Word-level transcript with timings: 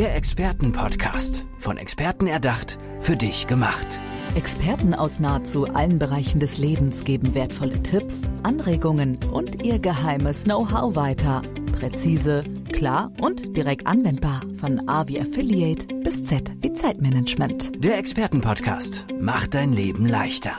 Der 0.00 0.16
Expertenpodcast. 0.16 1.44
Von 1.58 1.76
Experten 1.76 2.26
erdacht, 2.26 2.78
für 3.00 3.16
dich 3.16 3.46
gemacht. 3.46 4.00
Experten 4.34 4.94
aus 4.94 5.20
nahezu 5.20 5.66
allen 5.66 5.98
Bereichen 5.98 6.40
des 6.40 6.56
Lebens 6.56 7.04
geben 7.04 7.34
wertvolle 7.34 7.82
Tipps, 7.82 8.22
Anregungen 8.42 9.22
und 9.30 9.62
ihr 9.62 9.78
geheimes 9.78 10.44
Know-how 10.44 10.96
weiter. 10.96 11.42
Präzise, 11.78 12.44
klar 12.72 13.12
und 13.20 13.54
direkt 13.54 13.86
anwendbar. 13.86 14.40
Von 14.56 14.88
A 14.88 15.06
wie 15.06 15.20
Affiliate 15.20 15.94
bis 15.96 16.24
Z 16.24 16.50
wie 16.62 16.72
Zeitmanagement. 16.72 17.84
Der 17.84 17.98
Expertenpodcast 17.98 19.04
macht 19.20 19.52
dein 19.52 19.70
Leben 19.74 20.06
leichter. 20.06 20.52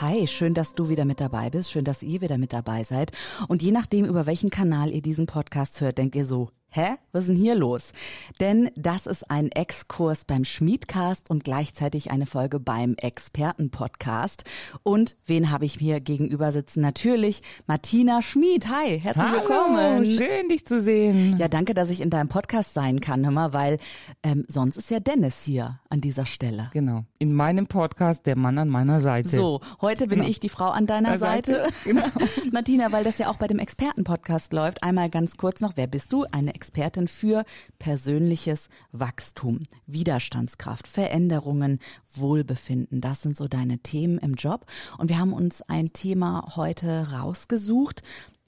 Hi, 0.00 0.28
schön, 0.28 0.54
dass 0.54 0.76
du 0.76 0.88
wieder 0.88 1.04
mit 1.04 1.20
dabei 1.20 1.50
bist, 1.50 1.72
schön, 1.72 1.82
dass 1.82 2.04
ihr 2.04 2.20
wieder 2.20 2.38
mit 2.38 2.52
dabei 2.52 2.84
seid. 2.84 3.10
Und 3.48 3.62
je 3.62 3.72
nachdem, 3.72 4.04
über 4.04 4.26
welchen 4.26 4.50
Kanal 4.50 4.92
ihr 4.92 5.02
diesen 5.02 5.26
Podcast 5.26 5.80
hört, 5.80 5.98
denkt 5.98 6.14
ihr 6.14 6.24
so, 6.24 6.50
Hä? 6.72 6.90
Was 7.10 7.24
ist 7.24 7.30
denn 7.30 7.36
hier 7.36 7.56
los? 7.56 7.92
Denn 8.38 8.70
das 8.76 9.06
ist 9.06 9.28
ein 9.28 9.50
Exkurs 9.50 10.24
beim 10.24 10.44
Schmiedcast 10.44 11.28
und 11.28 11.42
gleichzeitig 11.42 12.12
eine 12.12 12.26
Folge 12.26 12.60
beim 12.60 12.94
Expertenpodcast. 12.96 14.44
Und 14.84 15.16
wen 15.26 15.50
habe 15.50 15.64
ich 15.64 15.80
mir 15.80 15.98
gegenüber 16.00 16.52
sitzen? 16.52 16.80
Natürlich 16.80 17.42
Martina 17.66 18.22
Schmied. 18.22 18.68
Hi, 18.68 19.00
herzlich 19.00 19.24
Hallo, 19.24 19.38
willkommen. 19.40 20.04
Schön, 20.12 20.48
dich 20.48 20.64
zu 20.64 20.80
sehen. 20.80 21.36
Ja, 21.38 21.48
danke, 21.48 21.74
dass 21.74 21.90
ich 21.90 22.00
in 22.00 22.08
deinem 22.10 22.28
Podcast 22.28 22.72
sein 22.72 23.00
kann, 23.00 23.24
hör 23.24 23.32
mal, 23.32 23.52
weil 23.52 23.78
ähm, 24.22 24.44
sonst 24.46 24.76
ist 24.76 24.90
ja 24.92 25.00
Dennis 25.00 25.42
hier 25.42 25.80
an 25.88 26.00
dieser 26.00 26.24
Stelle. 26.24 26.70
Genau. 26.72 27.04
In 27.18 27.34
meinem 27.34 27.66
Podcast 27.66 28.26
Der 28.26 28.36
Mann 28.36 28.58
an 28.58 28.68
meiner 28.68 29.00
Seite. 29.00 29.28
So, 29.36 29.60
heute 29.80 30.06
bin 30.06 30.20
Genau. 30.20 30.30
ich 30.30 30.38
die 30.38 30.48
Frau 30.48 30.68
an 30.70 30.86
deiner 30.86 31.10
Der 31.10 31.18
Seite. 31.18 31.52
Seite, 31.64 31.72
genau. 31.84 32.06
Martina, 32.52 32.92
weil 32.92 33.02
das 33.02 33.18
ja 33.18 33.28
auch 33.28 33.38
bei 33.38 33.48
dem 33.48 33.58
Expertenpodcast 33.58 34.52
läuft, 34.52 34.84
einmal 34.84 35.10
ganz 35.10 35.36
kurz 35.36 35.60
noch, 35.60 35.72
wer 35.76 35.88
bist 35.88 36.12
du? 36.12 36.24
Eine 36.30 36.54
Expertin 36.60 37.08
für 37.08 37.46
persönliches 37.78 38.68
Wachstum, 38.92 39.60
Widerstandskraft, 39.86 40.86
Veränderungen, 40.86 41.78
Wohlbefinden. 42.12 43.00
Das 43.00 43.22
sind 43.22 43.34
so 43.34 43.48
deine 43.48 43.78
Themen 43.78 44.18
im 44.18 44.34
Job. 44.34 44.66
Und 44.98 45.08
wir 45.08 45.18
haben 45.18 45.32
uns 45.32 45.62
ein 45.62 45.86
Thema 45.94 46.52
heute 46.56 47.12
rausgesucht, 47.12 48.02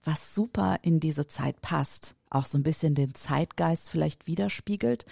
was 0.05 0.35
super 0.35 0.77
in 0.83 1.01
diese 1.01 1.27
Zeit 1.27 1.63
passt, 1.63 2.15
auch 2.29 2.45
so 2.45 2.59
ein 2.59 2.63
bisschen 2.63 2.95
den 2.95 3.15
Zeitgeist 3.15 3.89
vielleicht 3.89 4.27
widerspiegelt. 4.27 5.07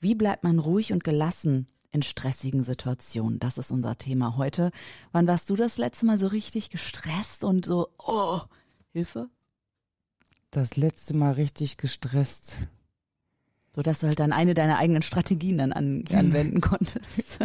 Wie 0.00 0.16
bleibt 0.16 0.42
man 0.42 0.58
ruhig 0.58 0.92
und 0.92 1.04
gelassen 1.04 1.68
in 1.92 2.02
stressigen 2.02 2.64
Situationen? 2.64 3.38
Das 3.38 3.56
ist 3.56 3.70
unser 3.70 3.96
Thema 3.98 4.36
heute. 4.36 4.72
Wann 5.12 5.28
warst 5.28 5.48
du 5.48 5.54
das 5.54 5.78
letzte 5.78 6.06
Mal 6.06 6.18
so 6.18 6.26
richtig 6.26 6.70
gestresst 6.70 7.44
und 7.44 7.64
so, 7.64 7.90
oh, 7.98 8.40
Hilfe? 8.92 9.30
Das 10.52 10.76
letzte 10.76 11.16
Mal 11.16 11.32
richtig 11.32 11.76
gestresst. 11.78 12.58
So 13.74 13.80
dass 13.80 14.00
du 14.00 14.06
halt 14.06 14.20
dann 14.20 14.32
eine 14.34 14.52
deiner 14.52 14.76
eigenen 14.78 15.00
Strategien 15.02 15.56
dann 15.58 15.72
an, 15.72 16.04
anwenden 16.12 16.60
konntest. 16.60 17.38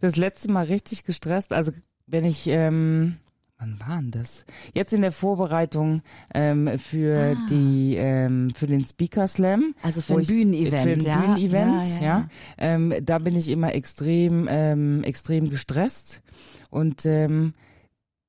Das 0.00 0.16
letzte 0.16 0.52
Mal 0.52 0.66
richtig 0.66 1.04
gestresst. 1.04 1.52
Also 1.54 1.72
wenn 2.06 2.26
ich, 2.26 2.46
ähm, 2.48 3.16
wann 3.56 3.80
war 3.80 4.00
denn 4.02 4.10
das? 4.10 4.44
Jetzt 4.74 4.92
in 4.92 5.00
der 5.00 5.12
Vorbereitung 5.12 6.02
ähm, 6.34 6.78
für 6.78 7.36
Ah. 7.38 7.46
die, 7.48 7.94
ähm, 7.96 8.52
für 8.54 8.66
den 8.66 8.84
Speaker 8.84 9.26
Slam. 9.26 9.74
Also 9.82 10.02
für 10.02 10.18
ein 10.18 10.26
Bühnenevent, 10.26 10.82
Für 10.82 10.90
ein 10.90 11.00
ja? 11.00 11.20
Bühnenevent, 11.20 11.84
Ja, 11.86 11.94
ja. 11.94 12.00
ja, 12.00 12.02
ja. 12.02 12.28
Ähm, 12.58 12.94
da 13.02 13.18
bin 13.18 13.34
ich 13.34 13.48
immer 13.48 13.74
extrem, 13.74 14.46
ähm, 14.50 15.02
extrem 15.04 15.48
gestresst. 15.48 16.22
Und 16.68 17.06
ähm, 17.06 17.54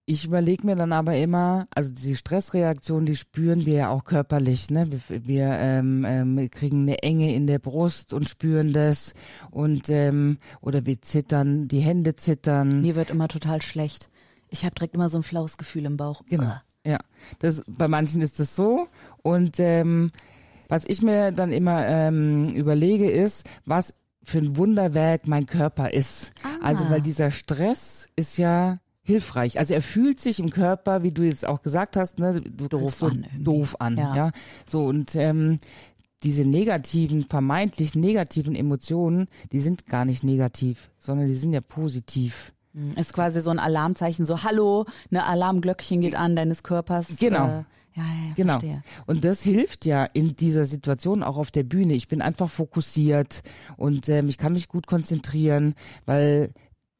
ich 0.06 0.26
überlege 0.26 0.66
mir 0.66 0.76
dann 0.76 0.92
aber 0.92 1.16
immer, 1.16 1.66
also 1.74 1.92
die 1.92 2.16
Stressreaktion, 2.16 3.06
die 3.06 3.16
spüren 3.16 3.66
wir 3.66 3.74
ja 3.74 3.90
auch 3.90 4.04
körperlich. 4.04 4.70
Ne? 4.70 4.90
Wir, 4.92 5.26
wir 5.26 5.50
ähm, 5.60 6.06
ähm, 6.06 6.50
kriegen 6.52 6.82
eine 6.82 7.02
Enge 7.04 7.34
in 7.34 7.48
der 7.48 7.60
Brust 7.60 8.14
und 8.14 8.28
spüren 8.28 8.74
das. 8.74 9.14
Und 9.50 9.90
ähm, 9.90 10.40
oder 10.60 10.86
wir 10.86 11.02
zittern, 11.02 11.70
die 11.70 11.80
Hände 11.80 12.16
zittern. 12.16 12.82
Mir 12.82 12.96
wird 12.96 13.12
immer 13.12 13.30
total 13.30 13.62
schlecht. 13.62 14.10
Ich 14.50 14.66
habe 14.66 14.76
direkt 14.76 14.94
immer 14.94 15.10
so 15.10 15.20
ein 15.20 15.24
flaues 15.24 15.58
Gefühl 15.58 15.86
im 15.86 15.96
Bauch. 15.96 16.22
Genau. 16.28 16.54
Ja, 16.86 17.00
das, 17.40 17.64
bei 17.66 17.88
manchen 17.88 18.22
ist 18.22 18.42
das 18.42 18.58
so. 18.58 18.88
Und 19.22 19.60
ähm, 19.60 20.12
was 20.68 20.86
ich 20.86 21.02
mir 21.02 21.32
dann 21.32 21.54
immer 21.54 21.88
ähm, 21.88 22.48
überlege, 22.48 23.10
ist, 23.10 23.50
was 23.66 23.96
für 24.22 24.40
ein 24.40 24.58
Wunderwerk 24.58 25.28
mein 25.28 25.46
Körper 25.46 25.94
ist. 25.94 26.34
Ah. 26.44 26.68
Also, 26.68 26.90
weil 26.90 27.02
dieser 27.02 27.32
Stress 27.32 28.10
ist 28.16 28.38
ja 28.38 28.80
hilfreich. 29.04 29.60
Also 29.60 29.74
er 29.74 29.82
fühlt 29.82 30.20
sich 30.20 30.40
im 30.40 30.50
Körper, 30.50 31.04
wie 31.04 31.12
du 31.12 31.24
jetzt 31.24 31.46
auch 31.46 31.62
gesagt 31.62 31.98
hast, 31.98 32.20
ne, 32.20 32.42
du 32.42 32.68
Doof 32.68 32.96
so 32.96 33.06
an 33.08 33.24
irgendwie. 33.24 33.44
doof 33.44 33.76
an, 33.80 33.98
Ja. 33.98 34.16
ja. 34.16 34.30
So 34.66 34.86
und 34.86 35.16
ähm, 35.16 35.60
diese 36.24 36.48
negativen, 36.48 37.26
vermeintlich 37.26 37.96
negativen 37.96 38.56
Emotionen, 38.56 39.28
die 39.52 39.60
sind 39.60 39.88
gar 39.88 40.06
nicht 40.06 40.24
negativ, 40.24 40.90
sondern 40.98 41.28
die 41.28 41.34
sind 41.34 41.52
ja 41.54 41.60
positiv. 41.62 42.54
Ist 42.96 43.14
quasi 43.14 43.42
so 43.42 43.52
ein 43.52 43.60
Alarmzeichen, 43.60 44.26
so 44.26 44.42
Hallo, 44.44 44.86
eine 45.12 45.26
Alarmglöckchen 45.26 46.02
geht 46.02 46.16
an 46.16 46.36
deines 46.36 46.64
Körpers. 46.64 47.18
Genau. 47.20 47.46
Äh, 47.46 47.50
ja, 47.96 48.04
ja, 48.04 48.04
ja, 48.30 48.34
Genau. 48.36 48.54
verstehe. 48.54 48.84
Und 49.06 49.26
das 49.26 49.44
hilft 49.44 49.86
ja 49.86 50.06
in 50.06 50.36
dieser 50.36 50.66
Situation 50.66 51.22
auch 51.22 51.38
auf 51.38 51.52
der 51.52 51.62
Bühne. 51.64 51.94
Ich 51.94 52.08
bin 52.08 52.22
einfach 52.24 52.50
fokussiert 52.50 53.44
und 53.78 54.10
ähm, 54.10 54.28
ich 54.30 54.40
kann 54.40 54.54
mich 54.54 54.70
gut 54.70 54.88
konzentrieren, 54.88 55.76
weil 56.06 56.52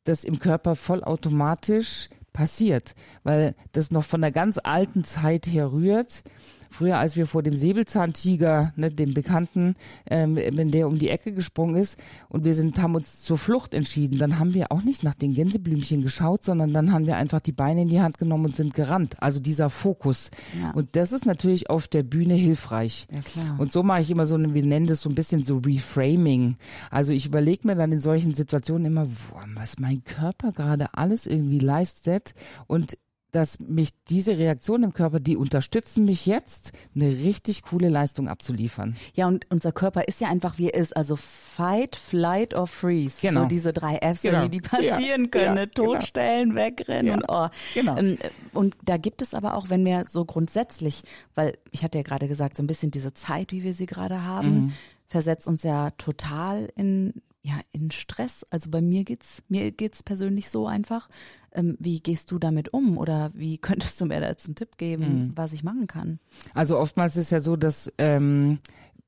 das 0.04 0.24
im 0.24 0.40
Körper 0.40 0.76
vollautomatisch 0.76 2.08
passiert, 2.34 2.96
weil 3.24 3.56
das 3.72 3.92
noch 3.92 4.04
von 4.04 4.22
der 4.22 4.32
ganz 4.32 4.60
alten 4.62 5.04
Zeit 5.04 5.46
her 5.48 5.72
rührt. 5.72 6.24
Früher, 6.74 6.98
als 6.98 7.16
wir 7.16 7.28
vor 7.28 7.44
dem 7.44 7.56
Säbelzahntiger, 7.56 8.74
ne, 8.76 8.90
dem 8.90 9.14
Bekannten, 9.14 9.76
ähm, 10.10 10.36
wenn 10.36 10.72
der 10.72 10.88
um 10.88 10.98
die 10.98 11.10
Ecke 11.10 11.32
gesprungen 11.32 11.76
ist 11.76 12.00
und 12.30 12.46
wir 12.46 12.56
sind, 12.56 12.82
haben 12.82 12.96
uns 12.96 13.22
zur 13.22 13.38
Flucht 13.38 13.76
entschieden, 13.76 14.18
dann 14.18 14.40
haben 14.40 14.56
wir 14.56 14.72
auch 14.72 14.82
nicht 14.82 15.04
nach 15.04 15.14
den 15.14 15.36
Gänseblümchen 15.36 16.02
geschaut, 16.02 16.44
sondern 16.44 16.74
dann 16.74 16.92
haben 16.92 17.06
wir 17.06 17.16
einfach 17.16 17.42
die 17.42 17.52
Beine 17.52 17.84
in 17.84 17.90
die 17.90 18.02
Hand 18.02 18.18
genommen 18.18 18.46
und 18.46 18.56
sind 18.56 18.74
gerannt. 18.74 19.22
Also 19.22 19.40
dieser 19.40 19.70
Fokus. 19.70 20.32
Ja. 20.60 20.72
Und 20.72 20.96
das 20.96 21.12
ist 21.12 21.28
natürlich 21.28 21.70
auf 21.70 21.88
der 21.88 22.02
Bühne 22.02 22.34
hilfreich. 22.34 23.06
Ja. 23.12 23.56
Und 23.60 23.72
so 23.72 23.84
mache 23.84 24.02
ich 24.02 24.10
immer 24.10 24.26
so, 24.26 24.34
eine, 24.34 24.56
wir 24.56 24.66
nennen 24.66 24.88
das 24.88 25.02
so 25.02 25.10
ein 25.10 25.16
bisschen 25.16 25.44
so 25.44 25.58
Reframing. 25.58 26.56
Also 26.90 27.14
ich 27.14 27.28
überlege 27.28 27.68
mir 27.68 27.76
dann 27.76 27.92
in 27.92 28.00
solchen 28.00 28.34
Situationen 28.34 28.86
immer, 28.88 29.06
boah, 29.06 29.46
was 29.54 29.78
mein 29.78 30.04
Körper 30.04 30.52
gerade 30.52 30.88
alles 30.94 31.28
irgendwie 31.28 31.60
leistet 31.60 32.34
und 32.66 32.98
dass 33.34 33.60
mich 33.60 33.90
diese 34.10 34.38
Reaktionen 34.38 34.86
im 34.86 34.94
Körper, 34.94 35.20
die 35.20 35.36
unterstützen 35.36 36.06
mich 36.06 36.26
jetzt, 36.26 36.72
eine 36.96 37.10
richtig 37.10 37.64
coole 37.64 37.90
Leistung 37.90 38.30
abzuliefern. 38.30 38.96
Ja, 39.16 39.28
und 39.28 39.46
unser 39.50 39.72
Körper 39.72 40.08
ist 40.08 40.22
ja 40.22 40.30
einfach, 40.30 40.58
wie 40.60 40.70
er 40.70 40.80
ist. 40.80 40.96
Also 40.96 41.16
Fight, 41.18 41.96
Flight 41.96 42.56
or 42.56 42.68
Freeze. 42.68 43.18
Genau. 43.22 43.42
So 43.42 43.48
diese 43.48 43.74
drei 43.74 43.98
Fs, 43.98 44.22
Genau. 44.22 44.48
die, 44.48 44.62
passieren 44.62 45.24
Ja, 45.24 45.28
können. 45.30 45.58
ja, 45.58 45.66
genau. 45.66 45.94
Totstellen, 45.94 46.56
wegrennen 46.56 47.08
Ja, 47.08 47.16
und 47.16 47.26
oh. 47.28 47.48
genau. 47.74 47.98
Ähm, 47.98 48.18
Und 48.54 48.76
da 48.86 48.98
gibt 48.98 49.22
es 49.22 49.34
aber 49.34 49.56
auch, 49.56 49.70
wenn 49.70 49.84
wir 49.84 50.06
so 50.08 50.24
grundsätzlich, 50.26 51.02
weil 51.36 51.58
ich 51.72 51.84
hatte 51.84 51.98
ja 51.98 52.04
gerade 52.04 52.28
gesagt, 52.28 52.56
so 52.56 52.64
ein 52.64 52.68
bisschen 52.68 52.92
diese 52.92 53.14
Zeit, 53.14 53.52
wie 53.52 53.64
wir 53.64 53.74
sie 53.74 53.88
gerade 53.88 54.24
haben, 54.24 54.54
Mhm. 54.54 54.74
versetzt 55.08 55.48
uns 55.48 55.64
ja 55.64 55.90
total 55.92 56.70
in 56.76 57.14
ja 57.44 57.60
in 57.72 57.92
Stress. 57.92 58.46
Also 58.50 58.70
bei 58.72 58.82
mir 58.82 59.04
geht's 59.04 59.44
mir 59.50 59.72
geht's 59.72 60.02
persönlich 60.02 60.50
so 60.50 60.66
einfach. 60.66 61.10
Ähm, 61.52 61.76
wie 61.80 62.00
gehst 62.00 62.32
du 62.32 62.40
damit 62.40 62.74
um 62.74 62.98
oder 62.98 63.32
wie 63.36 63.58
könntest 63.60 64.00
du 64.02 64.06
mir 64.06 64.20
da 64.22 64.28
jetzt 64.28 64.46
einen 64.46 64.56
Tipp 64.56 64.78
geben, 64.78 65.04
Mhm. 65.28 65.32
was 65.36 65.54
ich 65.54 65.64
machen 65.64 65.88
kann? 65.88 66.20
Also 66.54 66.80
oftmals 66.80 67.18
ist 67.18 67.32
ja 67.32 67.40
so, 67.42 67.56
dass 67.56 67.92
ähm, 67.98 68.60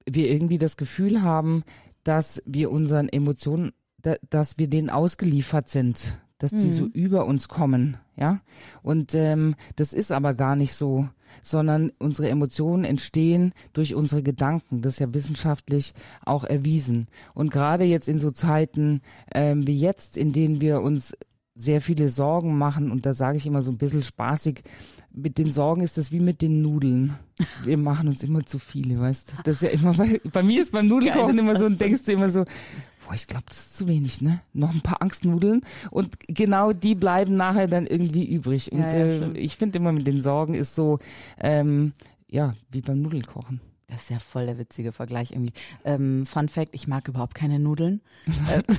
wir 0.06 0.30
irgendwie 0.30 0.58
das 0.58 0.78
Gefühl 0.78 1.22
haben, 1.22 1.64
dass 2.04 2.44
wir 2.46 2.72
unseren 2.72 3.10
Emotionen, 3.10 3.72
da, 4.02 4.16
dass 4.30 4.60
wir 4.60 4.68
denen 4.68 4.90
ausgeliefert 4.92 5.70
sind, 5.70 6.20
dass 6.38 6.52
die 6.52 6.70
so 6.70 6.86
über 6.88 7.26
uns 7.26 7.48
kommen, 7.48 7.98
ja. 8.18 8.42
Und 8.84 9.16
ähm, 9.16 9.56
das 9.76 9.94
ist 9.94 10.12
aber 10.12 10.34
gar 10.34 10.56
nicht 10.56 10.74
so, 10.74 11.08
sondern 11.42 11.92
unsere 11.98 12.30
Emotionen 12.30 12.84
entstehen 12.84 13.54
durch 13.74 13.96
unsere 13.96 14.24
Gedanken. 14.24 14.82
Das 14.82 14.94
ist 14.94 15.00
ja 15.00 15.14
wissenschaftlich 15.14 15.94
auch 16.26 16.44
erwiesen. 16.44 17.08
Und 17.34 17.52
gerade 17.52 17.84
jetzt 17.86 18.10
in 18.10 18.20
so 18.20 18.32
Zeiten 18.32 19.02
ähm, 19.34 19.66
wie 19.68 19.78
jetzt, 19.78 20.18
in 20.18 20.34
denen 20.34 20.62
wir 20.62 20.82
uns 20.82 21.16
sehr 21.56 21.80
viele 21.80 22.10
Sorgen 22.10 22.58
machen 22.58 22.92
und 22.92 23.06
da 23.06 23.14
sage 23.14 23.38
ich 23.38 23.48
immer 23.48 23.62
so 23.62 23.72
ein 23.72 23.78
bisschen 23.78 24.04
spaßig, 24.04 24.62
mit 25.14 25.38
den 25.38 25.50
Sorgen 25.50 25.82
ist 25.82 25.98
das 25.98 26.12
wie 26.12 26.20
mit 26.20 26.42
den 26.42 26.62
Nudeln. 26.62 27.18
Wir 27.64 27.78
machen 27.78 28.10
uns 28.10 28.22
immer 28.22 28.46
zu 28.46 28.60
viele, 28.60 29.00
weißt 29.00 29.32
du? 29.32 29.36
Das 29.44 29.56
ist 29.56 29.62
ja 29.62 29.70
immer 29.70 29.94
bei, 29.94 30.20
bei 30.32 30.44
mir 30.44 30.62
ist 30.62 30.74
beim 30.74 30.88
Nudelkochen 30.88 31.38
Geil, 31.38 31.40
immer 31.40 31.58
so 31.58 31.66
und 31.66 31.80
denkst 31.80 32.04
du 32.04 32.12
immer 32.12 32.30
so, 32.30 32.44
boah, 33.06 33.14
ich 33.14 33.26
glaube, 33.28 33.46
das 33.48 33.58
ist 33.58 33.78
zu 33.78 33.88
wenig, 33.88 34.22
ne? 34.22 34.42
Noch 34.52 34.74
ein 34.74 34.82
paar 34.82 35.02
Angstnudeln 35.02 35.62
und 35.92 36.16
genau 36.28 36.74
die 36.74 36.96
bleiben 36.96 37.38
nachher 37.38 37.70
dann 37.70 37.88
irgendwie 37.88 38.26
übrig. 38.26 38.74
Und 38.74 38.80
Ja, 38.80 38.98
ja, 38.98 39.06
äh, 39.06 39.38
ich 39.38 39.56
finde 39.56 39.78
immer 39.78 39.94
mit 39.94 40.06
den 40.06 40.20
Sorgen 40.20 40.54
ist 40.56 40.76
so, 40.76 41.00
ähm, 41.40 41.94
ja, 42.30 42.56
wie 42.72 42.82
beim 42.82 43.02
Nudelkochen. 43.02 43.62
Das 43.88 44.04
ist 44.04 44.10
ja 44.10 44.20
voll 44.20 44.46
der 44.48 44.58
witzige 44.58 44.92
Vergleich 44.92 45.32
irgendwie. 45.32 45.54
Ähm, 45.84 46.26
Fun 46.26 46.50
Fact, 46.50 46.70
ich 46.74 46.88
mag 46.88 47.08
überhaupt 47.08 47.36
keine 47.36 47.60
Nudeln. 47.60 48.02
Äh, 48.52 48.64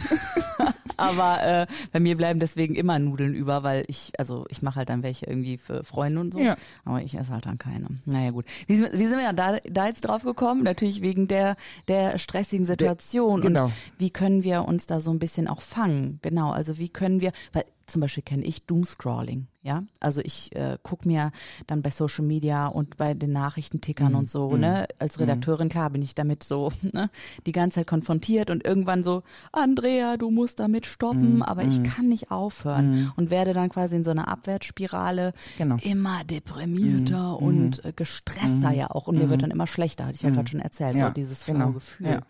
Aber 0.98 1.42
äh, 1.44 1.66
bei 1.92 2.00
mir 2.00 2.16
bleiben 2.16 2.38
deswegen 2.40 2.74
immer 2.74 2.98
Nudeln 2.98 3.34
über, 3.34 3.62
weil 3.62 3.84
ich, 3.86 4.12
also 4.18 4.46
ich 4.48 4.62
mache 4.62 4.76
halt 4.76 4.88
dann 4.88 5.02
welche 5.02 5.26
irgendwie 5.26 5.58
für 5.58 5.84
Freunde 5.84 6.20
und 6.22 6.32
so. 6.32 6.40
Ja. 6.40 6.56
Aber 6.86 7.02
ich 7.02 7.14
esse 7.18 7.32
halt 7.34 7.44
dann 7.44 7.58
keine. 7.58 7.88
Naja 8.06 8.30
gut. 8.30 8.46
Wie, 8.66 8.76
sind- 8.76 8.94
wie 8.94 9.06
sind 9.06 9.18
wir 9.18 9.30
da, 9.34 9.58
da 9.68 9.86
jetzt 9.88 10.02
drauf 10.02 10.22
gekommen? 10.22 10.62
Natürlich 10.62 11.02
wegen 11.02 11.28
der, 11.28 11.56
der 11.88 12.16
stressigen 12.16 12.64
Situation. 12.64 13.42
genau. 13.42 13.64
Und 13.66 13.72
wie 13.98 14.08
können 14.10 14.42
wir 14.42 14.64
uns 14.64 14.86
da 14.86 15.02
so 15.02 15.10
ein 15.10 15.18
bisschen 15.18 15.48
auch 15.48 15.60
fangen? 15.60 16.18
Genau, 16.22 16.50
also 16.50 16.78
wie 16.78 16.88
können 16.88 17.20
wir, 17.20 17.32
weil 17.52 17.64
zum 17.86 18.00
Beispiel 18.00 18.22
kenne 18.22 18.44
ich 18.44 18.64
Doomscrolling, 18.66 19.46
ja. 19.62 19.84
Also 20.00 20.20
ich 20.24 20.54
äh, 20.56 20.76
guck 20.82 21.06
mir 21.06 21.30
dann 21.66 21.82
bei 21.82 21.90
Social 21.90 22.24
Media 22.24 22.66
und 22.66 22.96
bei 22.96 23.14
den 23.14 23.32
Nachrichtentickern 23.32 24.12
Mhm. 24.12 24.18
und 24.18 24.28
so, 24.30 24.56
ne, 24.56 24.86
als 24.98 25.18
Redakteurin, 25.20 25.68
klar 25.68 25.90
bin 25.90 26.02
ich 26.02 26.14
damit 26.14 26.42
so, 26.42 26.70
ne, 26.92 27.10
die 27.46 27.52
ganze 27.52 27.76
Zeit 27.76 27.86
konfrontiert 27.86 28.50
und 28.50 28.64
irgendwann 28.64 29.02
so, 29.02 29.22
Andrea, 29.52 30.16
du 30.16 30.30
musst 30.30 30.58
damit 30.60 30.84
Mhm. 30.84 30.88
stoppen, 30.90 31.42
aber 31.42 31.62
ich 31.64 31.82
kann 31.82 32.08
nicht 32.08 32.30
aufhören 32.30 33.12
und 33.16 33.30
werde 33.30 33.52
dann 33.54 33.68
quasi 33.68 33.96
in 33.96 34.04
so 34.04 34.10
einer 34.10 34.28
Abwärtsspirale 34.28 35.32
Genau. 35.58 35.76
immer 35.82 36.24
deprimierter 36.24 37.40
und 37.40 37.84
äh, 37.84 37.92
gestresster 37.94 38.70
ja 38.70 38.90
auch 38.90 39.06
und 39.06 39.18
mir 39.18 39.30
wird 39.30 39.42
dann 39.42 39.50
immer 39.50 39.66
schlechter, 39.66 40.06
hatte 40.06 40.16
ich 40.16 40.22
ja 40.22 40.30
gerade 40.30 40.50
schon 40.50 40.60
erzählt, 40.60 40.96
Ja, 40.96 41.08
so 41.08 41.12
dieses 41.14 41.44
genau. 41.46 41.70
Gefühl. 41.72 42.06
Ja. 42.06 42.20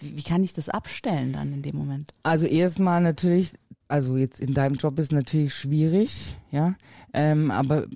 Wie 0.00 0.22
kann 0.24 0.42
ich 0.42 0.52
das 0.52 0.68
abstellen 0.68 1.32
dann 1.32 1.52
in 1.52 1.62
dem 1.62 1.76
Moment? 1.76 2.12
Also 2.24 2.46
erstmal 2.46 3.00
natürlich, 3.00 3.52
also 3.92 4.16
jetzt 4.16 4.40
in 4.40 4.54
deinem 4.54 4.76
Job 4.76 4.98
ist 4.98 5.12
natürlich 5.12 5.54
schwierig, 5.54 6.36
ja, 6.50 6.74
ähm, 7.12 7.50
aber 7.50 7.86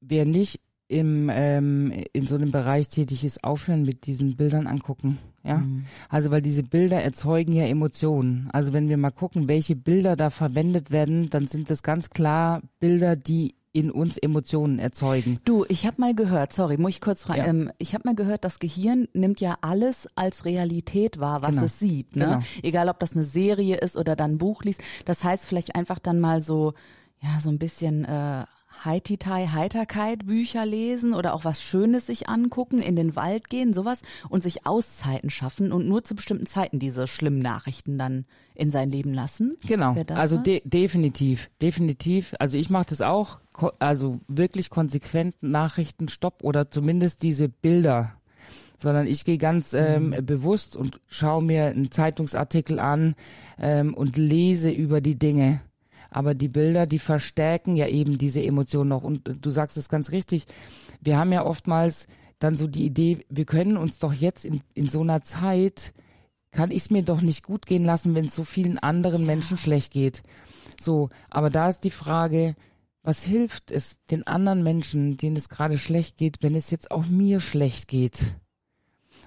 wer 0.00 0.26
nicht 0.26 0.60
im, 0.88 1.30
ähm, 1.32 1.92
in 2.12 2.26
so 2.26 2.36
einem 2.36 2.52
Bereich 2.52 2.88
tätig 2.88 3.24
ist, 3.24 3.42
aufhören 3.42 3.82
mit 3.82 4.06
diesen 4.06 4.36
Bildern 4.36 4.66
angucken, 4.66 5.18
ja. 5.42 5.64
Also 6.08 6.30
weil 6.30 6.42
diese 6.42 6.62
Bilder 6.62 7.00
erzeugen 7.02 7.52
ja 7.52 7.64
Emotionen. 7.64 8.48
Also 8.52 8.72
wenn 8.72 8.88
wir 8.88 8.96
mal 8.96 9.12
gucken, 9.12 9.48
welche 9.48 9.76
Bilder 9.76 10.16
da 10.16 10.30
verwendet 10.30 10.90
werden, 10.90 11.30
dann 11.30 11.46
sind 11.46 11.70
das 11.70 11.82
ganz 11.82 12.10
klar 12.10 12.62
Bilder, 12.80 13.16
die 13.16 13.54
in 13.76 13.90
uns 13.90 14.16
Emotionen 14.16 14.78
erzeugen. 14.78 15.38
Du, 15.44 15.66
ich 15.68 15.86
habe 15.86 16.00
mal 16.00 16.14
gehört, 16.14 16.52
sorry, 16.54 16.78
muss 16.78 16.92
ich 16.94 17.00
kurz 17.02 17.24
fragen, 17.24 17.38
Ja. 17.40 17.46
ähm, 17.46 17.72
ich 17.76 17.92
habe 17.92 18.02
mal 18.08 18.14
gehört, 18.14 18.44
das 18.44 18.58
Gehirn 18.58 19.06
nimmt 19.12 19.38
ja 19.40 19.58
alles 19.60 20.08
als 20.14 20.46
Realität 20.46 21.20
wahr, 21.20 21.42
was 21.42 21.50
Genau. 21.52 21.64
es 21.64 21.78
sieht, 21.78 22.16
ne? 22.16 22.24
Genau. 22.24 22.40
Egal, 22.62 22.88
ob 22.88 22.98
das 23.00 23.12
eine 23.14 23.24
Serie 23.24 23.76
ist 23.76 23.96
oder 23.98 24.16
dann 24.16 24.32
ein 24.32 24.38
Buch 24.38 24.62
liest. 24.62 24.80
Das 25.04 25.22
heißt 25.24 25.44
vielleicht 25.44 25.74
einfach 25.76 25.98
dann 25.98 26.20
mal 26.20 26.40
so, 26.42 26.72
ja, 27.20 27.38
so 27.40 27.50
ein 27.50 27.58
bisschen 27.58 28.04
äh, 28.06 28.44
Haititai, 28.84 29.48
Heiterkeit, 29.48 30.26
Bücher 30.26 30.66
lesen 30.66 31.14
oder 31.14 31.34
auch 31.34 31.44
was 31.44 31.62
Schönes 31.62 32.06
sich 32.06 32.28
angucken, 32.28 32.78
in 32.78 32.96
den 32.96 33.16
Wald 33.16 33.48
gehen, 33.48 33.72
sowas 33.72 34.02
und 34.28 34.42
sich 34.42 34.66
Auszeiten 34.66 35.30
schaffen 35.30 35.72
und 35.72 35.88
nur 35.88 36.04
zu 36.04 36.14
bestimmten 36.14 36.46
Zeiten 36.46 36.78
diese 36.78 37.06
schlimmen 37.06 37.38
Nachrichten 37.40 37.98
dann 37.98 38.26
in 38.54 38.70
sein 38.70 38.90
Leben 38.90 39.12
lassen. 39.12 39.56
Genau, 39.66 39.96
also 40.10 40.38
de 40.38 40.62
definitiv, 40.64 41.50
definitiv. 41.60 42.34
Also 42.38 42.58
ich 42.58 42.70
mache 42.70 42.86
das 42.90 43.00
auch, 43.00 43.40
also 43.78 44.20
wirklich 44.28 44.70
konsequent 44.70 45.34
Nachrichtenstopp 45.42 46.42
oder 46.42 46.68
zumindest 46.68 47.22
diese 47.22 47.48
Bilder. 47.48 48.12
Sondern 48.78 49.06
ich 49.06 49.24
gehe 49.24 49.38
ganz 49.38 49.72
ähm, 49.72 50.10
Mhm. 50.10 50.26
bewusst 50.26 50.76
und 50.76 51.00
schaue 51.08 51.42
mir 51.42 51.64
einen 51.66 51.90
Zeitungsartikel 51.90 52.78
an 52.78 53.14
ähm, 53.58 53.94
und 53.94 54.18
lese 54.18 54.70
über 54.70 55.00
die 55.00 55.18
Dinge. 55.18 55.62
Aber 56.16 56.32
die 56.32 56.48
Bilder, 56.48 56.86
die 56.86 56.98
verstärken 56.98 57.76
ja 57.76 57.88
eben 57.88 58.16
diese 58.16 58.42
Emotionen 58.42 58.88
noch. 58.88 59.02
Und 59.02 59.36
du 59.38 59.50
sagst 59.50 59.76
es 59.76 59.90
ganz 59.90 60.12
richtig. 60.12 60.46
Wir 61.02 61.18
haben 61.18 61.30
ja 61.30 61.44
oftmals 61.44 62.08
dann 62.38 62.56
so 62.56 62.66
die 62.66 62.86
Idee, 62.86 63.26
wir 63.28 63.44
können 63.44 63.76
uns 63.76 63.98
doch 63.98 64.14
jetzt 64.14 64.46
in, 64.46 64.62
in 64.72 64.88
so 64.88 65.02
einer 65.02 65.20
Zeit 65.20 65.92
kann 66.52 66.70
ich 66.70 66.84
es 66.84 66.90
mir 66.90 67.02
doch 67.02 67.20
nicht 67.20 67.42
gut 67.42 67.66
gehen 67.66 67.84
lassen, 67.84 68.14
wenn 68.14 68.26
es 68.26 68.34
so 68.34 68.44
vielen 68.44 68.78
anderen 68.78 69.26
Menschen 69.26 69.58
schlecht 69.58 69.92
geht. 69.92 70.22
So, 70.80 71.10
aber 71.28 71.50
da 71.50 71.68
ist 71.68 71.84
die 71.84 71.90
Frage, 71.90 72.56
was 73.02 73.22
hilft 73.22 73.70
es 73.70 74.02
den 74.06 74.26
anderen 74.26 74.62
Menschen, 74.62 75.18
denen 75.18 75.36
es 75.36 75.50
gerade 75.50 75.76
schlecht 75.76 76.16
geht, 76.16 76.38
wenn 76.40 76.54
es 76.54 76.70
jetzt 76.70 76.90
auch 76.92 77.04
mir 77.04 77.40
schlecht 77.40 77.88
geht? 77.88 78.36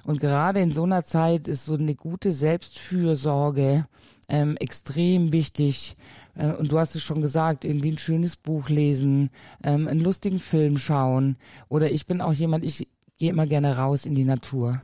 Und 0.06 0.20
gerade 0.20 0.60
in 0.60 0.72
so 0.72 0.84
einer 0.84 1.04
Zeit 1.04 1.48
ist 1.48 1.66
so 1.66 1.76
eine 1.76 1.96
gute 1.96 2.32
Selbstfürsorge 2.32 3.86
ähm, 4.28 4.58
extrem 4.58 5.34
wichtig. 5.34 5.98
Äh, 6.36 6.54
und 6.54 6.72
du 6.72 6.80
hast 6.80 6.96
es 6.96 7.04
schon 7.04 7.22
gesagt, 7.22 7.66
irgendwie 7.66 7.92
ein 7.92 7.98
schönes 7.98 8.38
Buch 8.38 8.70
lesen, 8.70 9.30
ähm, 9.64 9.88
einen 9.88 10.02
lustigen 10.02 10.40
Film 10.40 10.78
schauen. 10.78 11.38
Oder 11.68 11.92
ich 11.92 12.08
bin 12.08 12.22
auch 12.22 12.34
jemand, 12.34 12.64
ich 12.64 12.88
gehe 13.18 13.32
immer 13.32 13.48
gerne 13.48 13.78
raus 13.78 14.06
in 14.06 14.16
die 14.16 14.24
Natur. 14.24 14.82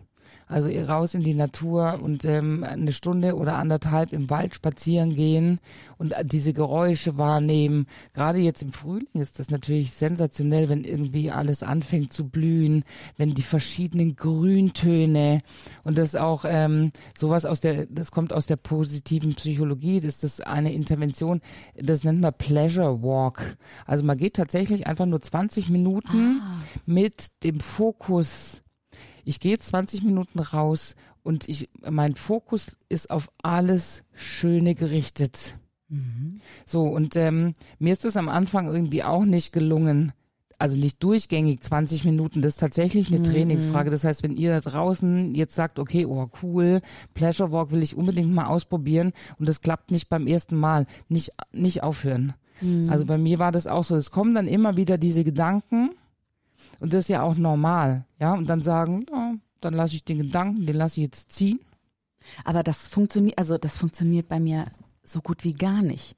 Also 0.48 0.70
raus 0.70 1.16
in 1.16 1.24
die 1.24 1.34
Natur 1.34 2.00
und 2.04 2.24
ähm, 2.24 2.64
eine 2.64 2.92
Stunde 2.92 3.36
oder 3.36 3.56
anderthalb 3.56 4.14
im 4.14 4.30
Wald 4.30 4.54
spazieren 4.54 5.16
gehen 5.16 5.60
und 5.98 6.14
diese 6.24 6.54
Geräusche 6.54 7.18
wahrnehmen. 7.18 7.88
Gerade 8.14 8.40
jetzt 8.40 8.62
im 8.62 8.72
Frühling 8.72 9.08
ist 9.14 9.40
das 9.40 9.50
natürlich 9.50 9.94
sensationell, 9.94 10.70
wenn 10.70 10.84
irgendwie 10.84 11.32
alles 11.32 11.64
anfängt 11.64 12.14
zu 12.14 12.28
blühen, 12.30 12.84
wenn 13.18 13.34
die 13.34 13.42
verschiedenen 13.42 14.16
Grüntöne 14.16 15.40
und 15.84 15.98
das 15.98 16.16
auch 16.16 16.46
ähm, 16.48 16.92
sowas 17.18 17.46
aus 17.46 17.62
der, 17.62 17.88
das 17.88 18.12
kommt 18.12 18.32
aus 18.32 18.46
der 18.46 18.58
positiven 18.58 19.34
Psychologie, 19.34 20.00
das 20.00 20.24
ist 20.24 20.46
eine 20.46 20.74
Intervention, 20.74 21.42
das 21.76 22.04
nennt 22.04 22.22
man 22.22 22.34
Pleasure 22.38 23.02
Walk. 23.02 23.58
Also 23.86 24.04
man 24.04 24.18
geht 24.18 24.36
tatsächlich 24.36 24.86
einfach 24.86 25.08
nur 25.08 25.22
20 25.22 25.70
Minuten 25.70 26.42
mit 26.86 27.44
dem 27.44 27.60
Fokus 27.60 28.62
ich 29.26 29.40
gehe 29.40 29.58
20 29.58 30.04
Minuten 30.04 30.40
raus 30.40 30.96
und 31.24 31.50
ich, 31.50 31.70
mein 31.82 32.16
Fokus 32.16 32.78
ist 32.88 33.10
auf 33.10 33.30
alles 33.42 34.04
Schöne 34.14 34.76
gerichtet. 34.76 35.58
So, 36.66 36.84
und 36.84 37.16
ähm, 37.16 37.54
mir 37.80 37.94
ist 37.94 38.06
es 38.06 38.18
am 38.18 38.30
Anfang 38.30 38.68
irgendwie 38.68 39.04
auch 39.04 39.26
nicht 39.26 39.52
gelungen, 39.52 40.14
also 40.58 40.78
nicht 40.78 41.04
durchgängig 41.04 41.62
20 41.62 42.06
Minuten, 42.06 42.42
das 42.42 42.54
ist 42.54 42.60
tatsächlich 42.60 43.08
eine 43.08 43.22
Trainingsfrage. 43.24 43.90
Das 43.90 44.04
heißt, 44.04 44.24
wenn 44.24 44.38
ihr 44.38 44.52
da 44.52 44.70
draußen 44.70 45.36
jetzt 45.36 45.56
sagt, 45.56 45.80
okay, 45.80 46.06
oh 46.06 46.30
cool, 46.42 46.82
Pleasure 47.14 47.52
Walk 47.52 47.72
will 47.72 47.84
ich 47.84 47.96
unbedingt 47.96 48.32
mal 48.32 48.46
ausprobieren 48.46 49.12
und 49.38 49.50
das 49.50 49.62
klappt 49.62 49.92
nicht 49.92 50.10
beim 50.10 50.28
ersten 50.28 50.56
Mal, 50.56 50.86
nicht, 51.10 51.32
nicht 51.52 51.84
aufhören. 51.84 52.34
Also 52.90 53.06
bei 53.06 53.18
mir 53.18 53.38
war 53.38 53.52
das 53.52 53.68
auch 53.68 53.84
so. 53.84 53.96
Es 53.96 54.12
kommen 54.12 54.34
dann 54.34 54.48
immer 54.48 54.78
wieder 54.78 54.98
diese 54.98 55.24
Gedanken, 55.26 55.90
und 56.80 56.94
das 56.94 57.02
ist 57.02 57.08
ja 57.10 57.22
auch 57.22 57.36
normal, 57.36 58.06
ja. 58.20 58.34
Und 58.34 58.48
dann 58.48 58.62
sagen, 58.62 59.06
ja, 59.12 59.36
dann 59.62 59.74
lasse 59.74 59.96
ich 59.96 60.06
den 60.06 60.20
Gedanken, 60.20 60.66
den 60.66 60.76
lasse 60.76 61.02
ich 61.02 61.08
jetzt 61.08 61.32
ziehen. 61.32 61.60
Aber 62.44 62.64
das 62.64 62.88
funktioniert, 62.88 63.38
also 63.38 63.58
das 63.58 63.78
funktioniert 63.78 64.28
bei 64.28 64.40
mir 64.40 64.66
so 65.04 65.22
gut 65.22 65.44
wie 65.44 65.54
gar 65.54 65.82
nicht. 65.82 66.16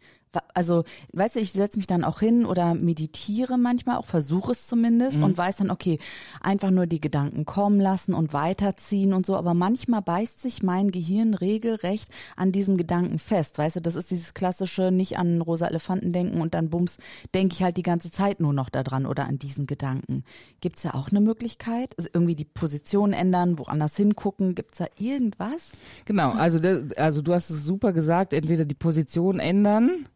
Also, 0.53 0.83
weißt 1.13 1.35
du, 1.35 1.39
ich 1.39 1.51
setze 1.51 1.77
mich 1.77 1.87
dann 1.87 2.03
auch 2.03 2.19
hin 2.19 2.45
oder 2.45 2.73
meditiere 2.73 3.57
manchmal, 3.57 3.97
auch 3.97 4.05
versuche 4.05 4.51
es 4.53 4.67
zumindest 4.67 5.21
und 5.21 5.37
weiß 5.37 5.57
dann, 5.57 5.71
okay, 5.71 5.99
einfach 6.41 6.71
nur 6.71 6.87
die 6.87 6.99
Gedanken 6.99 7.45
kommen 7.45 7.79
lassen 7.79 8.13
und 8.13 8.33
weiterziehen 8.33 9.13
und 9.13 9.25
so. 9.25 9.35
Aber 9.35 9.53
manchmal 9.53 10.01
beißt 10.01 10.41
sich 10.41 10.63
mein 10.63 10.91
Gehirn 10.91 11.33
regelrecht 11.33 12.09
an 12.35 12.51
diesem 12.51 12.77
Gedanken 12.77 13.19
fest. 13.19 13.57
Weißt 13.57 13.75
du, 13.75 13.81
das 13.81 13.95
ist 13.95 14.11
dieses 14.11 14.33
klassische, 14.33 14.91
nicht 14.91 15.17
an 15.17 15.41
rosa 15.41 15.67
Elefanten 15.67 16.11
denken 16.11 16.41
und 16.41 16.53
dann 16.53 16.69
bums, 16.69 16.97
denke 17.33 17.53
ich 17.53 17.63
halt 17.63 17.77
die 17.77 17.83
ganze 17.83 18.11
Zeit 18.11 18.39
nur 18.39 18.53
noch 18.53 18.69
daran 18.69 19.05
oder 19.05 19.25
an 19.25 19.39
diesen 19.39 19.67
Gedanken. 19.67 20.23
Gibt's 20.61 20.81
da 20.81 20.91
auch 20.91 21.09
eine 21.09 21.21
Möglichkeit? 21.21 21.93
Also 21.97 22.09
irgendwie 22.13 22.35
die 22.35 22.45
Position 22.45 23.13
ändern, 23.13 23.59
woanders 23.59 23.95
hingucken? 23.95 24.55
Gibt's 24.55 24.79
da 24.79 24.85
irgendwas? 24.97 25.71
Genau, 26.05 26.31
also, 26.31 26.59
also 26.95 27.21
du 27.21 27.33
hast 27.33 27.49
es 27.49 27.63
super 27.63 27.93
gesagt, 27.93 28.33
entweder 28.33 28.65
die 28.65 28.75
Position 28.75 29.39
ändern, 29.39 30.07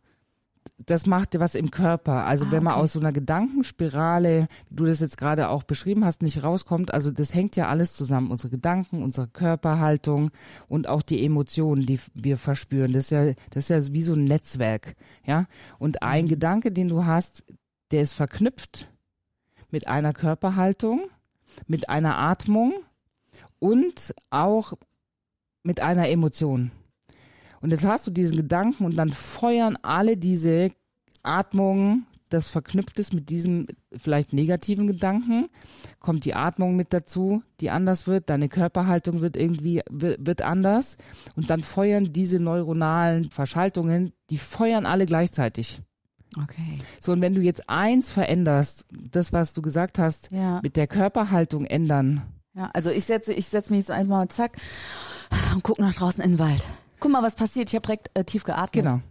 das 0.85 1.05
macht 1.05 1.39
was 1.39 1.55
im 1.55 1.71
Körper. 1.71 2.25
Also 2.25 2.45
Ah, 2.45 2.51
wenn 2.51 2.63
man 2.63 2.73
okay. 2.73 2.83
aus 2.83 2.93
so 2.93 2.99
einer 2.99 3.11
Gedankenspirale, 3.11 4.47
wie 4.69 4.75
du 4.75 4.85
das 4.85 4.99
jetzt 4.99 5.17
gerade 5.17 5.49
auch 5.49 5.63
beschrieben 5.63 6.05
hast, 6.05 6.21
nicht 6.21 6.43
rauskommt, 6.43 6.93
also 6.93 7.11
das 7.11 7.33
hängt 7.33 7.55
ja 7.55 7.67
alles 7.67 7.93
zusammen. 7.93 8.31
Unsere 8.31 8.49
Gedanken, 8.49 9.03
unsere 9.03 9.27
Körperhaltung 9.27 10.31
und 10.67 10.87
auch 10.87 11.01
die 11.01 11.23
Emotionen, 11.25 11.85
die 11.85 11.99
wir 12.13 12.37
verspüren. 12.37 12.91
Das 12.91 13.05
ist 13.05 13.11
ja, 13.11 13.33
das 13.51 13.69
ist 13.69 13.87
ja 13.87 13.93
wie 13.93 14.03
so 14.03 14.13
ein 14.13 14.23
Netzwerk, 14.23 14.95
ja. 15.25 15.45
Und 15.79 15.97
Mhm. 16.01 16.07
ein 16.07 16.27
Gedanke, 16.27 16.71
den 16.71 16.87
du 16.87 17.05
hast, 17.05 17.43
der 17.91 18.01
ist 18.01 18.13
verknüpft 18.13 18.89
mit 19.69 19.87
einer 19.87 20.13
Körperhaltung, 20.13 21.09
mit 21.67 21.89
einer 21.89 22.17
Atmung 22.17 22.73
und 23.59 24.13
auch 24.29 24.73
mit 25.63 25.79
einer 25.81 26.09
Emotion. 26.09 26.71
Und 27.61 27.71
jetzt 27.71 27.85
hast 27.85 28.07
du 28.07 28.11
diesen 28.11 28.37
Gedanken 28.37 28.85
und 28.85 28.95
dann 28.97 29.11
feuern 29.11 29.77
alle 29.81 30.17
diese 30.17 30.71
Atmungen, 31.23 32.05
das 32.29 32.47
verknüpft 32.47 32.97
ist 32.97 33.13
mit 33.13 33.29
diesem 33.29 33.67
vielleicht 33.95 34.33
negativen 34.33 34.87
Gedanken, 34.87 35.49
kommt 35.99 36.25
die 36.25 36.33
Atmung 36.33 36.75
mit 36.75 36.93
dazu, 36.93 37.43
die 37.59 37.69
anders 37.69 38.07
wird, 38.07 38.29
deine 38.29 38.49
Körperhaltung 38.49 39.21
wird 39.21 39.35
irgendwie, 39.35 39.81
wird, 39.89 40.41
anders 40.41 40.97
und 41.35 41.49
dann 41.49 41.61
feuern 41.61 42.13
diese 42.13 42.39
neuronalen 42.39 43.29
Verschaltungen, 43.29 44.13
die 44.29 44.37
feuern 44.37 44.85
alle 44.85 45.05
gleichzeitig. 45.05 45.81
Okay. 46.41 46.79
So, 47.01 47.11
und 47.11 47.19
wenn 47.19 47.35
du 47.35 47.41
jetzt 47.41 47.69
eins 47.69 48.09
veränderst, 48.09 48.85
das, 49.11 49.33
was 49.33 49.53
du 49.53 49.61
gesagt 49.61 49.99
hast, 49.99 50.31
Ja. 50.31 50.61
mit 50.63 50.77
der 50.77 50.87
Körperhaltung 50.87 51.65
ändern, 51.65 52.21
Ja, 52.53 52.69
also 52.73 52.89
ich 52.89 53.03
setze, 53.05 53.33
ich 53.33 53.47
setze 53.47 53.71
mich 53.71 53.79
jetzt 53.79 53.91
einfach 53.91 54.09
mal 54.09 54.27
zack 54.29 54.57
und 55.53 55.63
gucke 55.63 55.81
nach 55.81 55.93
draußen 55.93 56.23
in 56.23 56.31
den 56.31 56.39
Wald. 56.39 56.63
Guck 57.01 57.11
mal, 57.11 57.23
was 57.23 57.35
passiert. 57.35 57.67
Ich 57.69 57.75
habe 57.75 57.81
direkt 57.81 58.11
äh, 58.13 58.23
tief 58.23 58.43
geatmet. 58.45 58.85
Genau. 58.85 59.01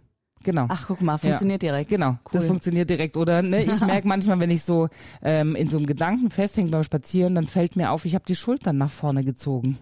Genau. 0.43 0.65
Ach, 0.69 0.87
guck 0.87 1.01
mal, 1.01 1.19
funktioniert 1.19 1.61
ja, 1.61 1.71
direkt. 1.71 1.91
Genau, 1.91 2.11
cool. 2.11 2.17
das 2.31 2.45
funktioniert 2.45 2.89
direkt. 2.89 3.15
Oder 3.15 3.43
ne, 3.43 3.63
ich 3.63 3.79
merke 3.85 4.07
manchmal, 4.07 4.39
wenn 4.39 4.49
ich 4.49 4.63
so 4.63 4.87
ähm, 5.21 5.55
in 5.55 5.69
so 5.69 5.77
einem 5.77 5.85
Gedanken 5.85 6.31
festhänge 6.31 6.71
beim 6.71 6.83
Spazieren, 6.83 7.35
dann 7.35 7.45
fällt 7.45 7.75
mir 7.75 7.91
auf, 7.91 8.05
ich 8.05 8.15
habe 8.15 8.25
die 8.27 8.35
Schultern 8.35 8.77
nach 8.77 8.89
vorne 8.89 9.23
gezogen. 9.23 9.77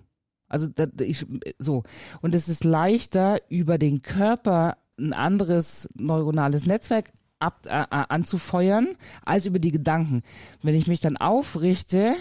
Also 0.49 0.67
da, 0.67 0.87
ich, 0.99 1.25
so. 1.59 1.83
Und 2.21 2.35
es 2.35 2.49
ist 2.49 2.63
leichter, 2.63 3.39
über 3.47 3.77
den 3.77 4.01
Körper 4.01 4.77
ein 4.97 5.13
anderes 5.13 5.87
neuronales 5.93 6.65
Netzwerk 6.65 7.11
ab, 7.37 7.65
äh, 7.67 7.83
äh 7.83 8.05
anzufeuern, 8.09 8.89
als 9.25 9.45
über 9.45 9.59
die 9.59 9.71
Gedanken. 9.71 10.23
Wenn 10.61 10.75
ich 10.75 10.87
mich 10.87 10.99
dann 10.99 11.15
aufrichte, 11.15 12.15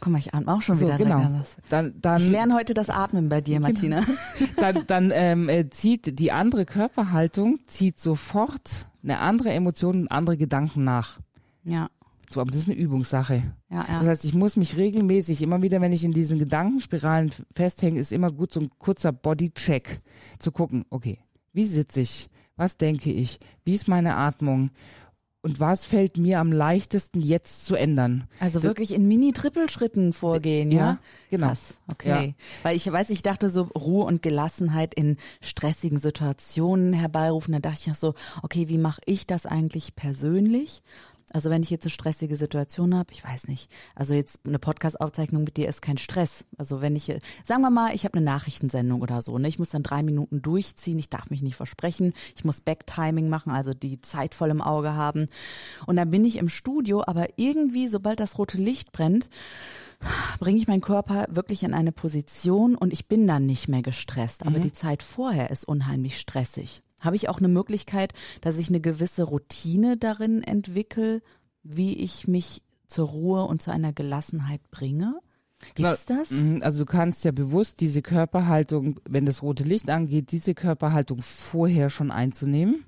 Guck 0.00 0.12
mal, 0.12 0.18
ich 0.18 0.34
atme 0.34 0.52
auch 0.52 0.62
schon 0.62 0.76
so, 0.76 0.86
wieder. 0.86 0.96
Genau. 0.96 1.42
Dann, 1.68 1.94
dann, 2.00 2.20
ich 2.20 2.28
lerne 2.28 2.54
heute 2.54 2.74
das 2.74 2.90
Atmen 2.90 3.28
bei 3.28 3.40
dir, 3.40 3.56
genau. 3.56 3.68
Martina. 3.68 4.00
Genau. 4.00 4.50
dann 4.56 4.86
dann 4.86 5.12
ähm, 5.14 5.48
äh, 5.48 5.70
zieht 5.70 6.18
die 6.18 6.32
andere 6.32 6.66
Körperhaltung, 6.66 7.58
zieht 7.66 7.98
sofort 7.98 8.86
eine 9.02 9.18
andere 9.18 9.50
Emotion 9.50 10.02
und 10.02 10.08
andere 10.08 10.36
Gedanken 10.36 10.84
nach. 10.84 11.20
Ja. 11.64 11.88
So, 12.30 12.40
aber 12.40 12.50
das 12.50 12.62
ist 12.62 12.68
eine 12.68 12.76
Übungssache. 12.76 13.42
Ja, 13.70 13.84
ja. 13.86 13.98
Das 13.98 14.08
heißt, 14.08 14.24
ich 14.24 14.34
muss 14.34 14.56
mich 14.56 14.76
regelmäßig, 14.76 15.42
immer 15.42 15.62
wieder, 15.62 15.80
wenn 15.80 15.92
ich 15.92 16.04
in 16.04 16.12
diesen 16.12 16.38
Gedankenspiralen 16.38 17.30
festhänge, 17.54 18.00
ist 18.00 18.12
immer 18.12 18.32
gut 18.32 18.52
so 18.52 18.60
ein 18.60 18.70
kurzer 18.78 19.12
Bodycheck 19.12 20.00
zu 20.38 20.50
gucken, 20.50 20.84
okay, 20.90 21.20
wie 21.52 21.64
sitze 21.64 22.00
ich? 22.00 22.28
Was 22.56 22.76
denke 22.76 23.12
ich? 23.12 23.40
Wie 23.64 23.74
ist 23.74 23.88
meine 23.88 24.16
Atmung? 24.16 24.70
Und 25.44 25.60
was 25.60 25.84
fällt 25.84 26.16
mir 26.16 26.40
am 26.40 26.52
leichtesten 26.52 27.20
jetzt 27.20 27.66
zu 27.66 27.74
ändern? 27.74 28.24
Also 28.40 28.62
wirklich 28.62 28.94
in 28.94 29.06
Mini-Trippelschritten 29.06 30.14
vorgehen, 30.14 30.70
ja? 30.70 30.78
ja? 30.78 30.98
Genau. 31.28 31.48
Krass, 31.48 31.80
okay. 31.92 32.08
Ja. 32.28 32.44
Weil 32.62 32.76
ich 32.76 32.90
weiß, 32.90 33.10
ich 33.10 33.20
dachte 33.20 33.50
so 33.50 33.64
Ruhe 33.64 34.06
und 34.06 34.22
Gelassenheit 34.22 34.94
in 34.94 35.18
stressigen 35.42 36.00
Situationen 36.00 36.94
herbeirufen. 36.94 37.52
Da 37.52 37.58
dachte 37.58 37.90
ich 37.90 37.94
so, 37.98 38.14
okay, 38.42 38.70
wie 38.70 38.78
mache 38.78 39.02
ich 39.04 39.26
das 39.26 39.44
eigentlich 39.44 39.94
persönlich? 39.94 40.82
Also 41.32 41.50
wenn 41.50 41.62
ich 41.62 41.70
jetzt 41.70 41.84
eine 41.84 41.90
stressige 41.90 42.36
Situation 42.36 42.94
habe, 42.94 43.12
ich 43.12 43.24
weiß 43.24 43.48
nicht, 43.48 43.70
also 43.94 44.14
jetzt 44.14 44.40
eine 44.46 44.58
Podcast-Aufzeichnung 44.58 45.44
mit 45.44 45.56
dir 45.56 45.68
ist 45.68 45.82
kein 45.82 45.98
Stress. 45.98 46.44
Also 46.58 46.82
wenn 46.82 46.94
ich, 46.96 47.12
sagen 47.44 47.62
wir 47.62 47.70
mal, 47.70 47.94
ich 47.94 48.04
habe 48.04 48.18
eine 48.18 48.24
Nachrichtensendung 48.24 49.02
oder 49.02 49.22
so, 49.22 49.38
ne? 49.38 49.48
ich 49.48 49.58
muss 49.58 49.70
dann 49.70 49.82
drei 49.82 50.02
Minuten 50.02 50.42
durchziehen, 50.42 50.98
ich 50.98 51.10
darf 51.10 51.30
mich 51.30 51.42
nicht 51.42 51.56
versprechen, 51.56 52.12
ich 52.36 52.44
muss 52.44 52.60
Backtiming 52.60 53.28
machen, 53.28 53.52
also 53.52 53.72
die 53.72 54.00
Zeit 54.00 54.34
voll 54.34 54.50
im 54.50 54.60
Auge 54.60 54.94
haben. 54.94 55.26
Und 55.86 55.96
dann 55.96 56.10
bin 56.10 56.24
ich 56.24 56.36
im 56.36 56.48
Studio, 56.48 57.02
aber 57.06 57.26
irgendwie, 57.36 57.88
sobald 57.88 58.20
das 58.20 58.38
rote 58.38 58.58
Licht 58.58 58.92
brennt, 58.92 59.28
bringe 60.38 60.58
ich 60.58 60.68
meinen 60.68 60.80
Körper 60.80 61.26
wirklich 61.30 61.62
in 61.62 61.74
eine 61.74 61.92
Position 61.92 62.74
und 62.74 62.92
ich 62.92 63.08
bin 63.08 63.26
dann 63.26 63.46
nicht 63.46 63.68
mehr 63.68 63.82
gestresst. 63.82 64.42
Aber 64.46 64.58
mhm. 64.58 64.62
die 64.62 64.72
Zeit 64.72 65.02
vorher 65.02 65.50
ist 65.50 65.66
unheimlich 65.66 66.18
stressig. 66.18 66.82
Habe 67.04 67.16
ich 67.16 67.28
auch 67.28 67.38
eine 67.38 67.48
Möglichkeit, 67.48 68.12
dass 68.40 68.58
ich 68.58 68.68
eine 68.68 68.80
gewisse 68.80 69.24
Routine 69.24 69.96
darin 69.96 70.42
entwickle, 70.42 71.22
wie 71.62 71.94
ich 71.94 72.28
mich 72.28 72.62
zur 72.86 73.08
Ruhe 73.08 73.44
und 73.44 73.62
zu 73.62 73.70
einer 73.70 73.92
Gelassenheit 73.92 74.60
bringe? 74.70 75.20
Gibt's 75.74 76.06
das? 76.06 76.30
Mhm, 76.30 76.60
also 76.62 76.80
du 76.80 76.86
kannst 76.86 77.24
ja 77.24 77.32
bewusst 77.32 77.80
diese 77.80 78.02
Körperhaltung, 78.02 79.00
wenn 79.08 79.24
das 79.24 79.42
rote 79.42 79.64
Licht 79.64 79.88
angeht, 79.90 80.32
diese 80.32 80.54
Körperhaltung 80.54 81.22
vorher 81.22 81.90
schon 81.90 82.10
einzunehmen. 82.10 82.84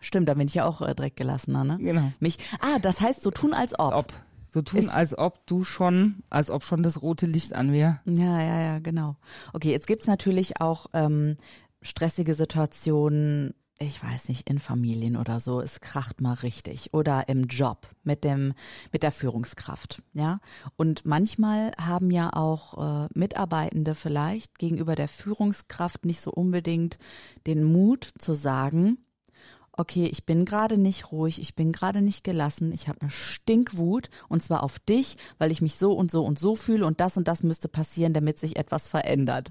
Stimmt, 0.00 0.28
da 0.28 0.34
bin 0.34 0.46
ich 0.46 0.54
ja 0.54 0.66
auch 0.66 0.82
äh, 0.82 0.94
direkt 0.94 1.16
gelassener, 1.16 1.64
ne? 1.64 1.78
Genau. 1.80 2.12
Mich, 2.20 2.38
ah, 2.60 2.78
das 2.78 3.00
heißt 3.00 3.22
so 3.22 3.30
tun 3.30 3.54
als 3.54 3.78
ob. 3.78 3.94
ob. 3.94 4.12
So 4.52 4.62
tun, 4.62 4.80
Ist, 4.80 4.88
als 4.88 5.18
ob 5.18 5.46
du 5.46 5.64
schon, 5.64 6.22
als 6.30 6.50
ob 6.50 6.64
schon 6.64 6.82
das 6.82 7.02
rote 7.02 7.26
Licht 7.26 7.54
an 7.54 7.72
wäre. 7.72 8.00
Ja, 8.04 8.40
ja, 8.40 8.60
ja, 8.60 8.78
genau. 8.78 9.16
Okay, 9.52 9.70
jetzt 9.70 9.86
gibt's 9.86 10.06
natürlich 10.06 10.60
auch 10.60 10.86
ähm, 10.92 11.36
stressige 11.86 12.34
Situationen, 12.34 13.54
ich 13.78 14.02
weiß 14.02 14.28
nicht, 14.28 14.48
in 14.48 14.58
Familien 14.58 15.16
oder 15.16 15.38
so, 15.38 15.60
es 15.60 15.80
kracht 15.80 16.20
mal 16.20 16.34
richtig 16.34 16.94
oder 16.94 17.28
im 17.28 17.44
Job 17.44 17.88
mit 18.04 18.24
dem 18.24 18.54
mit 18.92 19.02
der 19.02 19.10
Führungskraft, 19.10 20.02
ja? 20.12 20.40
Und 20.76 21.04
manchmal 21.04 21.72
haben 21.78 22.10
ja 22.10 22.32
auch 22.32 23.04
äh, 23.04 23.08
Mitarbeitende 23.14 23.94
vielleicht 23.94 24.58
gegenüber 24.58 24.94
der 24.94 25.08
Führungskraft 25.08 26.06
nicht 26.06 26.20
so 26.20 26.30
unbedingt 26.30 26.98
den 27.46 27.64
Mut 27.64 28.08
zu 28.18 28.32
sagen, 28.34 28.98
okay, 29.72 30.06
ich 30.06 30.24
bin 30.24 30.46
gerade 30.46 30.78
nicht 30.78 31.12
ruhig, 31.12 31.38
ich 31.38 31.54
bin 31.54 31.70
gerade 31.70 32.00
nicht 32.00 32.24
gelassen, 32.24 32.72
ich 32.72 32.88
habe 32.88 33.02
eine 33.02 33.10
Stinkwut 33.10 34.08
und 34.28 34.42
zwar 34.42 34.62
auf 34.62 34.78
dich, 34.78 35.18
weil 35.36 35.52
ich 35.52 35.60
mich 35.60 35.74
so 35.74 35.92
und 35.92 36.10
so 36.10 36.24
und 36.24 36.38
so 36.38 36.56
fühle 36.56 36.86
und 36.86 37.00
das 37.00 37.18
und 37.18 37.28
das 37.28 37.42
müsste 37.42 37.68
passieren, 37.68 38.14
damit 38.14 38.38
sich 38.38 38.56
etwas 38.56 38.88
verändert 38.88 39.50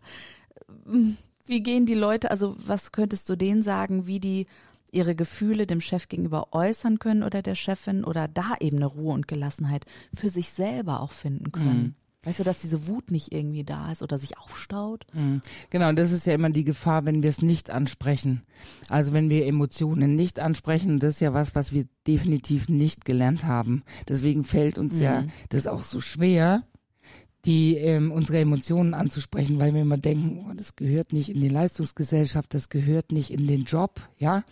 wie 1.45 1.61
gehen 1.61 1.85
die 1.85 1.93
Leute, 1.93 2.31
also 2.31 2.55
was 2.57 2.91
könntest 2.91 3.29
du 3.29 3.35
denen 3.35 3.61
sagen, 3.61 4.07
wie 4.07 4.19
die 4.19 4.47
ihre 4.91 5.15
Gefühle 5.15 5.67
dem 5.67 5.81
Chef 5.81 6.07
gegenüber 6.07 6.53
äußern 6.53 6.99
können 6.99 7.23
oder 7.23 7.41
der 7.41 7.55
Chefin 7.55 8.03
oder 8.03 8.27
da 8.27 8.55
eben 8.59 8.77
eine 8.77 8.85
Ruhe 8.85 9.13
und 9.13 9.27
Gelassenheit 9.27 9.85
für 10.13 10.29
sich 10.29 10.49
selber 10.49 11.01
auch 11.01 11.11
finden 11.11 11.51
können? 11.51 11.83
Mhm. 11.83 11.95
Weißt 12.25 12.39
du, 12.39 12.43
dass 12.43 12.57
diese 12.57 12.87
Wut 12.87 13.11
nicht 13.11 13.31
irgendwie 13.31 13.63
da 13.63 13.91
ist 13.91 14.01
oder 14.01 14.17
sich 14.17 14.39
aufstaut? 14.39 15.05
Mhm. 15.13 15.41
Genau, 15.69 15.89
und 15.89 15.99
das 15.99 16.11
ist 16.11 16.25
ja 16.25 16.33
immer 16.33 16.49
die 16.49 16.63
Gefahr, 16.63 17.05
wenn 17.05 17.21
wir 17.21 17.29
es 17.29 17.43
nicht 17.43 17.69
ansprechen. 17.69 18.41
Also 18.89 19.13
wenn 19.13 19.29
wir 19.29 19.45
Emotionen 19.45 20.15
nicht 20.15 20.39
ansprechen, 20.39 20.99
das 20.99 21.15
ist 21.15 21.19
ja 21.19 21.35
was, 21.35 21.53
was 21.53 21.71
wir 21.71 21.85
definitiv 22.07 22.67
nicht 22.67 23.05
gelernt 23.05 23.45
haben. 23.45 23.83
Deswegen 24.09 24.43
fällt 24.43 24.79
uns 24.79 24.95
mhm. 24.95 25.01
ja 25.01 25.23
das 25.49 25.67
auch 25.67 25.83
so 25.83 26.01
schwer, 26.01 26.63
die 27.45 27.77
ähm, 27.77 28.11
unsere 28.11 28.39
Emotionen 28.39 28.93
anzusprechen, 28.93 29.59
weil 29.59 29.73
wir 29.73 29.81
immer 29.81 29.97
denken, 29.97 30.45
oh, 30.49 30.53
das 30.55 30.75
gehört 30.75 31.13
nicht 31.13 31.29
in 31.29 31.41
die 31.41 31.49
Leistungsgesellschaft, 31.49 32.53
das 32.53 32.69
gehört 32.69 33.11
nicht 33.11 33.31
in 33.31 33.45
den 33.47 33.65
Job, 33.65 34.01
ja. 34.17 34.43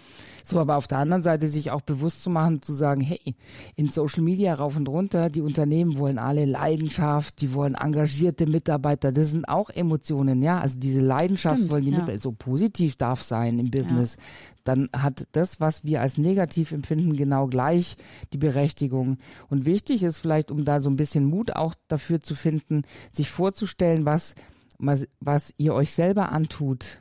So, 0.44 0.60
aber 0.60 0.76
auf 0.76 0.88
der 0.88 0.98
anderen 1.00 1.24
Seite 1.24 1.48
sich 1.48 1.72
auch 1.72 1.82
bewusst 1.82 2.22
zu 2.22 2.30
machen, 2.30 2.62
zu 2.62 2.74
sagen, 2.74 3.02
hey, 3.02 3.36
in 3.76 3.90
Social 3.90 4.22
Media 4.22 4.54
rauf 4.54 4.76
und 4.76 4.90
runter, 4.90 5.30
die 5.30 5.42
Unternehmen 5.42 5.98
wollen 5.98 6.20
alle 6.20 6.46
Leidenschaft, 6.46 7.42
die 7.42 7.54
wollen 7.54 7.76
engagierte 7.76 8.46
Mitarbeiter, 8.46 9.12
das 9.12 9.32
sind 9.32 9.48
auch 9.48 9.70
Emotionen, 9.70 10.42
ja. 10.42 10.60
Also 10.60 10.80
diese 10.80 11.02
Leidenschaft 11.02 11.56
Stimmt, 11.56 11.72
wollen 11.72 11.86
die 11.86 11.92
ja. 11.92 11.98
Mitarbeiter, 11.98 12.20
so 12.20 12.32
positiv 12.32 12.96
darf 12.96 13.24
sein 13.24 13.58
im 13.58 13.72
Business. 13.72 14.16
Ja 14.16 14.24
dann 14.64 14.90
hat 14.94 15.28
das, 15.34 15.60
was 15.60 15.84
wir 15.84 16.02
als 16.02 16.18
negativ 16.18 16.72
empfinden, 16.72 17.16
genau 17.16 17.48
gleich 17.48 17.96
die 18.32 18.38
Berechtigung. 18.38 19.18
Und 19.50 19.66
wichtig 19.66 20.04
ist 20.04 20.20
vielleicht, 20.20 20.52
um 20.52 20.66
da 20.66 20.80
so 20.80 20.90
ein 20.90 20.96
bisschen 20.96 21.26
Mut 21.26 21.56
auch 21.56 21.76
dafür 21.88 22.22
zu 22.22 22.36
finden, 22.36 22.84
sich 23.12 23.30
vorzustellen, 23.30 24.06
was, 24.06 24.36
was, 24.78 25.08
was 25.20 25.54
ihr 25.58 25.74
euch 25.74 25.92
selber 25.92 26.32
antut, 26.32 27.00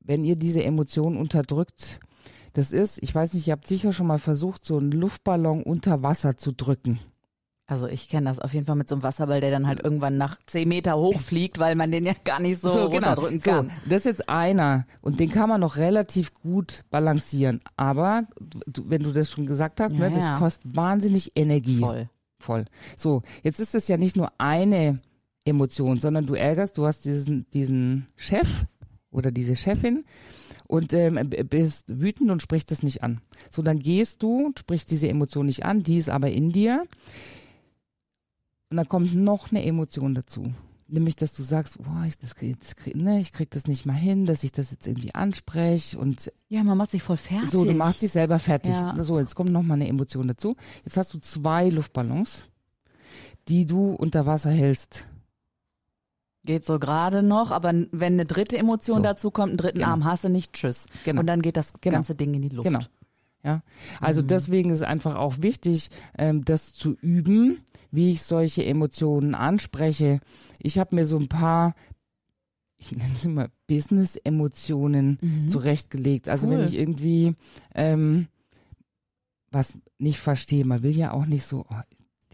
wenn 0.00 0.24
ihr 0.24 0.36
diese 0.36 0.62
Emotionen 0.64 1.16
unterdrückt. 1.16 2.00
Das 2.52 2.72
ist, 2.72 3.02
ich 3.02 3.14
weiß 3.14 3.32
nicht, 3.32 3.46
ihr 3.46 3.52
habt 3.52 3.66
sicher 3.66 3.92
schon 3.92 4.06
mal 4.06 4.18
versucht, 4.18 4.64
so 4.64 4.76
einen 4.76 4.92
Luftballon 4.92 5.62
unter 5.62 6.02
Wasser 6.02 6.36
zu 6.36 6.52
drücken. 6.52 7.00
Also 7.72 7.88
ich 7.88 8.10
kenne 8.10 8.28
das 8.28 8.38
auf 8.38 8.52
jeden 8.52 8.66
Fall 8.66 8.76
mit 8.76 8.86
so 8.86 8.94
einem 8.94 9.02
Wasserball, 9.02 9.40
der 9.40 9.50
dann 9.50 9.66
halt 9.66 9.82
irgendwann 9.82 10.18
nach 10.18 10.36
zehn 10.44 10.68
Meter 10.68 10.98
hochfliegt, 10.98 11.58
weil 11.58 11.74
man 11.74 11.90
den 11.90 12.04
ja 12.04 12.12
gar 12.22 12.38
nicht 12.38 12.60
so, 12.60 12.68
so 12.68 12.74
genau. 12.90 13.14
runterdrücken 13.14 13.40
kann. 13.40 13.70
So, 13.70 13.88
das 13.88 14.00
ist 14.00 14.04
jetzt 14.04 14.28
einer 14.28 14.84
und 15.00 15.20
den 15.20 15.30
kann 15.30 15.48
man 15.48 15.62
noch 15.62 15.78
relativ 15.78 16.34
gut 16.34 16.84
balancieren. 16.90 17.62
Aber 17.76 18.24
du, 18.66 18.82
wenn 18.90 19.02
du 19.02 19.10
das 19.12 19.30
schon 19.30 19.46
gesagt 19.46 19.80
hast, 19.80 19.92
ja, 19.92 20.00
ne, 20.00 20.10
das 20.10 20.24
ja. 20.24 20.36
kostet 20.36 20.76
wahnsinnig 20.76 21.32
Energie. 21.34 21.78
Voll. 21.78 22.10
Voll. 22.38 22.66
So, 22.94 23.22
jetzt 23.42 23.58
ist 23.58 23.74
es 23.74 23.88
ja 23.88 23.96
nicht 23.96 24.16
nur 24.16 24.30
eine 24.36 25.00
Emotion, 25.46 25.98
sondern 25.98 26.26
du 26.26 26.34
ärgerst, 26.34 26.76
du 26.76 26.84
hast 26.84 27.06
diesen, 27.06 27.46
diesen 27.54 28.06
Chef 28.16 28.66
oder 29.10 29.30
diese 29.30 29.56
Chefin 29.56 30.04
und 30.66 30.92
ähm, 30.92 31.30
bist 31.48 31.86
wütend 31.88 32.30
und 32.30 32.42
sprichst 32.42 32.70
das 32.70 32.82
nicht 32.82 33.02
an. 33.02 33.22
So, 33.50 33.62
dann 33.62 33.78
gehst 33.78 34.22
du, 34.22 34.52
sprichst 34.58 34.90
diese 34.90 35.08
Emotion 35.08 35.46
nicht 35.46 35.64
an, 35.64 35.82
die 35.82 35.96
ist 35.96 36.10
aber 36.10 36.30
in 36.30 36.52
dir. 36.52 36.84
Und 38.72 38.78
dann 38.78 38.88
kommt 38.88 39.14
noch 39.14 39.50
eine 39.50 39.66
Emotion 39.66 40.14
dazu. 40.14 40.50
Nämlich, 40.88 41.14
dass 41.14 41.34
du 41.34 41.42
sagst, 41.42 41.76
boah, 41.82 42.04
ich, 42.08 42.18
das, 42.18 42.34
jetzt, 42.40 42.74
ne, 42.96 43.20
ich 43.20 43.30
krieg 43.30 43.50
das 43.50 43.66
nicht 43.66 43.84
mal 43.84 43.92
hin, 43.92 44.24
dass 44.24 44.44
ich 44.44 44.52
das 44.52 44.70
jetzt 44.70 44.86
irgendwie 44.86 45.14
anspreche 45.14 45.98
und. 45.98 46.32
Ja, 46.48 46.64
man 46.64 46.78
macht 46.78 46.92
sich 46.92 47.02
voll 47.02 47.18
fertig. 47.18 47.50
So, 47.50 47.66
du 47.66 47.74
machst 47.74 48.00
dich 48.00 48.10
selber 48.10 48.38
fertig. 48.38 48.72
Ja. 48.72 48.96
So, 49.04 49.18
jetzt 49.18 49.34
kommt 49.34 49.52
noch 49.52 49.60
mal 49.60 49.74
eine 49.74 49.88
Emotion 49.88 50.26
dazu. 50.26 50.56
Jetzt 50.86 50.96
hast 50.96 51.12
du 51.12 51.18
zwei 51.18 51.68
Luftballons, 51.68 52.46
die 53.48 53.66
du 53.66 53.90
unter 53.90 54.24
Wasser 54.24 54.50
hältst. 54.50 55.06
Geht 56.46 56.64
so 56.64 56.78
gerade 56.78 57.22
noch, 57.22 57.50
aber 57.50 57.74
wenn 57.74 58.14
eine 58.14 58.24
dritte 58.24 58.56
Emotion 58.56 58.98
so. 58.98 59.02
dazu 59.02 59.30
kommt, 59.30 59.50
einen 59.50 59.58
dritten 59.58 59.80
genau. 59.80 59.90
Arm 59.90 60.04
hast 60.06 60.24
du 60.24 60.30
nicht, 60.30 60.54
tschüss. 60.54 60.86
Genau. 61.04 61.20
Und 61.20 61.26
dann 61.26 61.42
geht 61.42 61.58
das 61.58 61.74
genau. 61.82 61.96
ganze 61.96 62.14
Ding 62.14 62.32
in 62.32 62.40
die 62.40 62.48
Luft. 62.48 62.68
Genau. 62.68 62.80
Ja, 63.44 63.62
also 64.00 64.22
mhm. 64.22 64.28
deswegen 64.28 64.70
ist 64.70 64.82
einfach 64.82 65.16
auch 65.16 65.38
wichtig, 65.40 65.90
ähm, 66.16 66.44
das 66.44 66.74
zu 66.74 66.96
üben, 67.00 67.58
wie 67.90 68.10
ich 68.10 68.22
solche 68.22 68.64
Emotionen 68.64 69.34
anspreche. 69.34 70.20
Ich 70.60 70.78
habe 70.78 70.94
mir 70.94 71.06
so 71.06 71.18
ein 71.18 71.28
paar, 71.28 71.74
ich 72.78 72.92
nenne 72.92 73.14
es 73.16 73.24
immer 73.24 73.48
Business-Emotionen 73.66 75.18
mhm. 75.20 75.48
zurechtgelegt. 75.48 76.28
Also 76.28 76.46
cool. 76.46 76.58
wenn 76.58 76.64
ich 76.64 76.74
irgendwie 76.74 77.34
ähm, 77.74 78.28
was 79.52 79.80
nicht 79.98 80.18
verstehe, 80.18 80.64
man 80.64 80.82
will 80.82 80.96
ja 80.96 81.12
auch 81.12 81.26
nicht 81.26 81.44
so, 81.44 81.66
oh, 81.68 81.80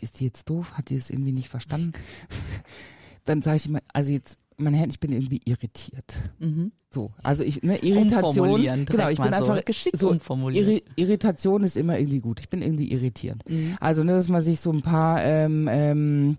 ist 0.00 0.20
die 0.20 0.26
jetzt 0.26 0.48
doof? 0.48 0.74
Hat 0.74 0.90
die 0.90 0.96
es 0.96 1.10
irgendwie 1.10 1.32
nicht 1.32 1.48
verstanden? 1.48 1.92
dann 3.24 3.42
sage 3.42 3.56
ich 3.56 3.66
immer, 3.66 3.80
also 3.92 4.12
jetzt, 4.12 4.38
mein 4.58 4.74
Herr, 4.74 4.88
ich 4.88 5.00
bin 5.00 5.12
irgendwie 5.12 5.40
irritiert. 5.44 6.16
Mhm. 6.38 6.72
So, 6.90 7.12
also 7.22 7.44
ich, 7.44 7.62
ne, 7.62 7.78
Irritation, 7.78 8.62
genau, 8.86 9.08
ich 9.08 9.18
bin 9.18 9.28
so. 9.28 9.36
einfach 9.36 9.64
Geschickt 9.64 9.98
so. 9.98 10.12
Irri 10.12 10.82
Irritation 10.96 11.62
ist 11.62 11.76
immer 11.76 11.98
irgendwie 11.98 12.20
gut. 12.20 12.40
Ich 12.40 12.48
bin 12.48 12.62
irgendwie 12.62 12.90
irritierend. 12.90 13.48
Mhm. 13.48 13.76
Also, 13.80 14.04
ne, 14.04 14.12
dass 14.12 14.28
man 14.28 14.42
sich 14.42 14.60
so 14.60 14.72
ein 14.72 14.82
paar 14.82 15.22
ähm, 15.22 15.68
ähm, 15.70 16.38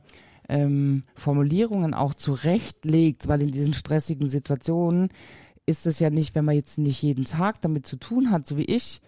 ähm, 0.50 1.04
Formulierungen 1.16 1.94
auch 1.94 2.14
zurechtlegt, 2.14 3.28
weil 3.28 3.42
in 3.42 3.52
diesen 3.52 3.74
stressigen 3.74 4.28
Situationen 4.28 5.10
ist 5.66 5.86
es 5.86 6.00
ja 6.00 6.10
nicht, 6.10 6.36
wenn 6.36 6.46
man 6.46 6.56
jetzt 6.56 6.80
nicht 6.80 7.02
jeden 7.02 7.26
Tag 7.26 7.62
damit 7.62 7.86
zu 7.86 7.96
tun 7.96 8.32
hat, 8.32 8.48
so 8.48 8.58
wie 8.58 8.66
ich, 8.66 9.02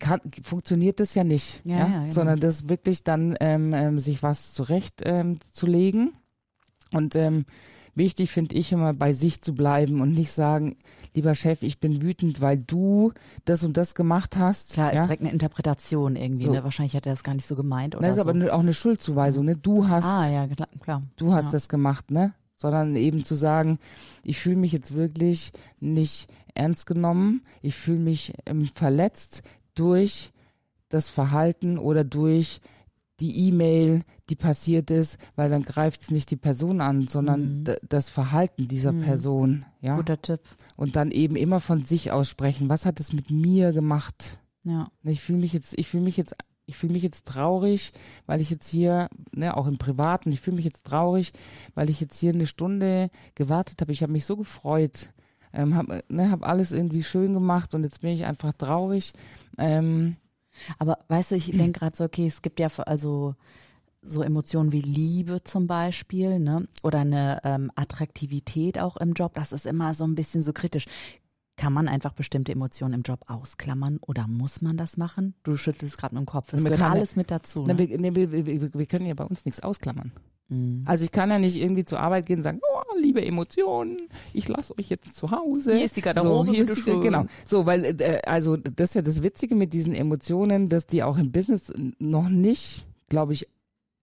kann, 0.00 0.20
funktioniert 0.42 0.98
das 0.98 1.14
ja 1.14 1.24
nicht, 1.24 1.60
Ja, 1.64 1.76
ja, 1.76 1.88
ja, 1.88 2.00
genau. 2.00 2.12
sondern 2.12 2.40
das 2.40 2.68
wirklich 2.68 3.04
dann 3.04 3.36
ähm, 3.40 3.72
ähm, 3.74 3.98
sich 3.98 4.22
was 4.22 4.54
zurecht 4.54 5.02
ähm, 5.04 5.38
zu 5.52 5.66
legen 5.66 6.14
und 6.94 7.16
ähm, 7.16 7.44
wichtig 7.94 8.30
finde 8.30 8.54
ich 8.56 8.72
immer 8.72 8.92
bei 8.92 9.12
sich 9.12 9.40
zu 9.42 9.54
bleiben 9.54 10.00
und 10.00 10.14
nicht 10.14 10.32
sagen, 10.32 10.76
lieber 11.14 11.34
Chef, 11.34 11.62
ich 11.62 11.78
bin 11.78 12.02
wütend, 12.02 12.40
weil 12.40 12.58
du 12.58 13.12
das 13.44 13.64
und 13.64 13.76
das 13.76 13.94
gemacht 13.94 14.36
hast. 14.36 14.74
Klar, 14.74 14.92
ist 14.92 14.96
ja? 14.96 15.02
direkt 15.04 15.22
eine 15.22 15.32
Interpretation 15.32 16.16
irgendwie, 16.16 16.44
So. 16.46 16.52
ne? 16.52 16.64
Wahrscheinlich 16.64 16.96
hat 16.96 17.06
er 17.06 17.12
das 17.12 17.22
gar 17.22 17.34
nicht 17.34 17.46
so 17.46 17.54
gemeint 17.54 17.94
oder 17.94 18.06
Das 18.06 18.16
ist 18.16 18.22
so. 18.22 18.28
aber 18.28 18.52
auch 18.52 18.60
eine 18.60 18.74
Schuldzuweisung, 18.74 19.44
ne? 19.44 19.56
Du 19.56 19.88
hast, 19.88 20.04
ah, 20.06 20.30
ja, 20.30 20.46
klar. 20.46 20.68
klar. 20.80 21.02
du 21.16 21.32
hast 21.32 21.46
ja. 21.46 21.50
das 21.52 21.68
gemacht, 21.68 22.10
ne? 22.10 22.34
Sondern 22.56 22.96
eben 22.96 23.24
zu 23.24 23.34
sagen, 23.34 23.78
ich 24.22 24.38
fühle 24.38 24.56
mich 24.56 24.72
jetzt 24.72 24.94
wirklich 24.94 25.52
nicht 25.80 26.28
ernst 26.54 26.86
genommen, 26.86 27.42
ich 27.62 27.74
fühle 27.74 27.98
mich 27.98 28.32
ähm, 28.46 28.66
verletzt 28.66 29.42
durch 29.74 30.32
das 30.88 31.10
Verhalten 31.10 31.78
oder 31.78 32.04
durch 32.04 32.60
die 33.20 33.46
E-Mail, 33.48 34.02
die 34.28 34.34
passiert 34.36 34.90
ist, 34.90 35.18
weil 35.36 35.48
dann 35.50 35.62
greift 35.62 36.02
es 36.02 36.10
nicht 36.10 36.30
die 36.30 36.36
Person 36.36 36.80
an, 36.80 37.06
sondern 37.06 37.60
Mhm. 37.60 37.64
das 37.88 38.10
Verhalten 38.10 38.66
dieser 38.68 38.92
Mhm. 38.92 39.02
Person, 39.02 39.64
ja. 39.80 39.96
Guter 39.96 40.20
Tipp. 40.20 40.40
Und 40.76 40.96
dann 40.96 41.10
eben 41.10 41.36
immer 41.36 41.60
von 41.60 41.84
sich 41.84 42.10
aussprechen, 42.10 42.68
was 42.68 42.86
hat 42.86 42.98
es 43.00 43.12
mit 43.12 43.30
mir 43.30 43.72
gemacht? 43.72 44.40
Ja. 44.64 44.90
Ich 45.04 45.20
fühle 45.20 45.38
mich 45.38 45.52
jetzt, 45.52 45.78
ich 45.78 45.88
fühle 45.88 46.02
mich 46.04 46.16
jetzt, 46.16 46.34
ich 46.66 46.76
fühle 46.76 46.94
mich 46.94 47.02
jetzt 47.02 47.26
traurig, 47.28 47.92
weil 48.26 48.40
ich 48.40 48.50
jetzt 48.50 48.66
hier, 48.68 49.08
ne, 49.32 49.56
auch 49.56 49.66
im 49.66 49.76
Privaten, 49.78 50.32
ich 50.32 50.40
fühle 50.40 50.56
mich 50.56 50.64
jetzt 50.64 50.86
traurig, 50.86 51.32
weil 51.74 51.90
ich 51.90 52.00
jetzt 52.00 52.18
hier 52.18 52.32
eine 52.32 52.46
Stunde 52.46 53.10
gewartet 53.34 53.80
habe. 53.80 53.92
Ich 53.92 54.02
habe 54.02 54.12
mich 54.12 54.24
so 54.24 54.36
gefreut, 54.36 55.12
ähm, 55.52 55.74
habe 55.76 56.02
ne, 56.08 56.30
hab 56.30 56.42
alles 56.44 56.72
irgendwie 56.72 57.02
schön 57.04 57.34
gemacht 57.34 57.74
und 57.74 57.84
jetzt 57.84 58.00
bin 58.00 58.10
ich 58.10 58.24
einfach 58.24 58.54
traurig. 58.54 59.12
Ähm, 59.58 60.16
Aber 60.78 60.98
weißt 61.08 61.32
du, 61.32 61.36
ich 61.36 61.50
denke 61.50 61.80
gerade 61.80 61.96
so, 61.96 62.04
okay, 62.04 62.26
es 62.26 62.42
gibt 62.42 62.60
ja 62.60 62.68
also 62.86 63.34
so 64.02 64.22
Emotionen 64.22 64.72
wie 64.72 64.82
Liebe 64.82 65.42
zum 65.44 65.66
Beispiel, 65.66 66.38
ne? 66.38 66.68
Oder 66.82 67.00
eine 67.00 67.40
ähm, 67.44 67.70
Attraktivität 67.74 68.78
auch 68.78 68.96
im 68.98 69.14
Job. 69.14 69.34
Das 69.34 69.52
ist 69.52 69.66
immer 69.66 69.94
so 69.94 70.04
ein 70.04 70.14
bisschen 70.14 70.42
so 70.42 70.52
kritisch. 70.52 70.86
Kann 71.56 71.72
man 71.72 71.88
einfach 71.88 72.12
bestimmte 72.12 72.52
Emotionen 72.52 72.94
im 72.94 73.02
Job 73.02 73.20
ausklammern 73.28 73.98
oder 74.00 74.26
muss 74.26 74.60
man 74.60 74.76
das 74.76 74.96
machen? 74.96 75.34
Du 75.44 75.56
schüttelst 75.56 75.96
gerade 75.98 76.14
mit 76.14 76.22
dem 76.22 76.26
Kopf. 76.26 76.52
Man 76.52 76.64
gehört 76.64 76.82
alles 76.82 77.16
mit 77.16 77.30
dazu. 77.30 77.62
ne, 77.62 77.74
Ne? 77.74 77.78
wir, 77.78 77.98
ne, 77.98 78.14
wir, 78.14 78.32
wir, 78.32 78.46
wir 78.46 78.74
wir 78.74 78.86
können 78.86 79.06
ja 79.06 79.14
bei 79.14 79.24
uns 79.24 79.44
nichts 79.44 79.60
ausklammern. 79.60 80.12
Mhm. 80.48 80.82
Also 80.86 81.04
ich 81.04 81.10
kann 81.10 81.30
ja 81.30 81.38
nicht 81.38 81.56
irgendwie 81.56 81.84
zur 81.84 82.00
Arbeit 82.00 82.26
gehen 82.26 82.38
und 82.38 82.42
sagen, 82.42 82.60
oh, 82.62 82.98
liebe 82.98 83.24
Emotionen, 83.24 84.08
ich 84.32 84.48
lasse 84.48 84.78
euch 84.78 84.88
jetzt 84.88 85.16
zu 85.16 85.30
Hause. 85.30 85.74
Hier 85.74 85.84
ist 85.84 85.96
die 85.96 86.02
Garderobe, 86.02 86.46
so, 86.46 86.52
hier 86.52 86.64
ist 86.64 86.76
die, 86.76 86.82
schön. 86.82 87.00
Genau. 87.00 87.26
So, 87.46 87.66
weil 87.66 87.84
äh, 88.00 88.20
also 88.26 88.56
das 88.56 88.90
ist 88.90 88.94
ja 88.94 89.02
das 89.02 89.22
Witzige 89.22 89.54
mit 89.54 89.72
diesen 89.72 89.94
Emotionen, 89.94 90.68
dass 90.68 90.86
die 90.86 91.02
auch 91.02 91.16
im 91.16 91.32
Business 91.32 91.72
noch 91.98 92.28
nicht, 92.28 92.86
glaube 93.08 93.32
ich, 93.32 93.48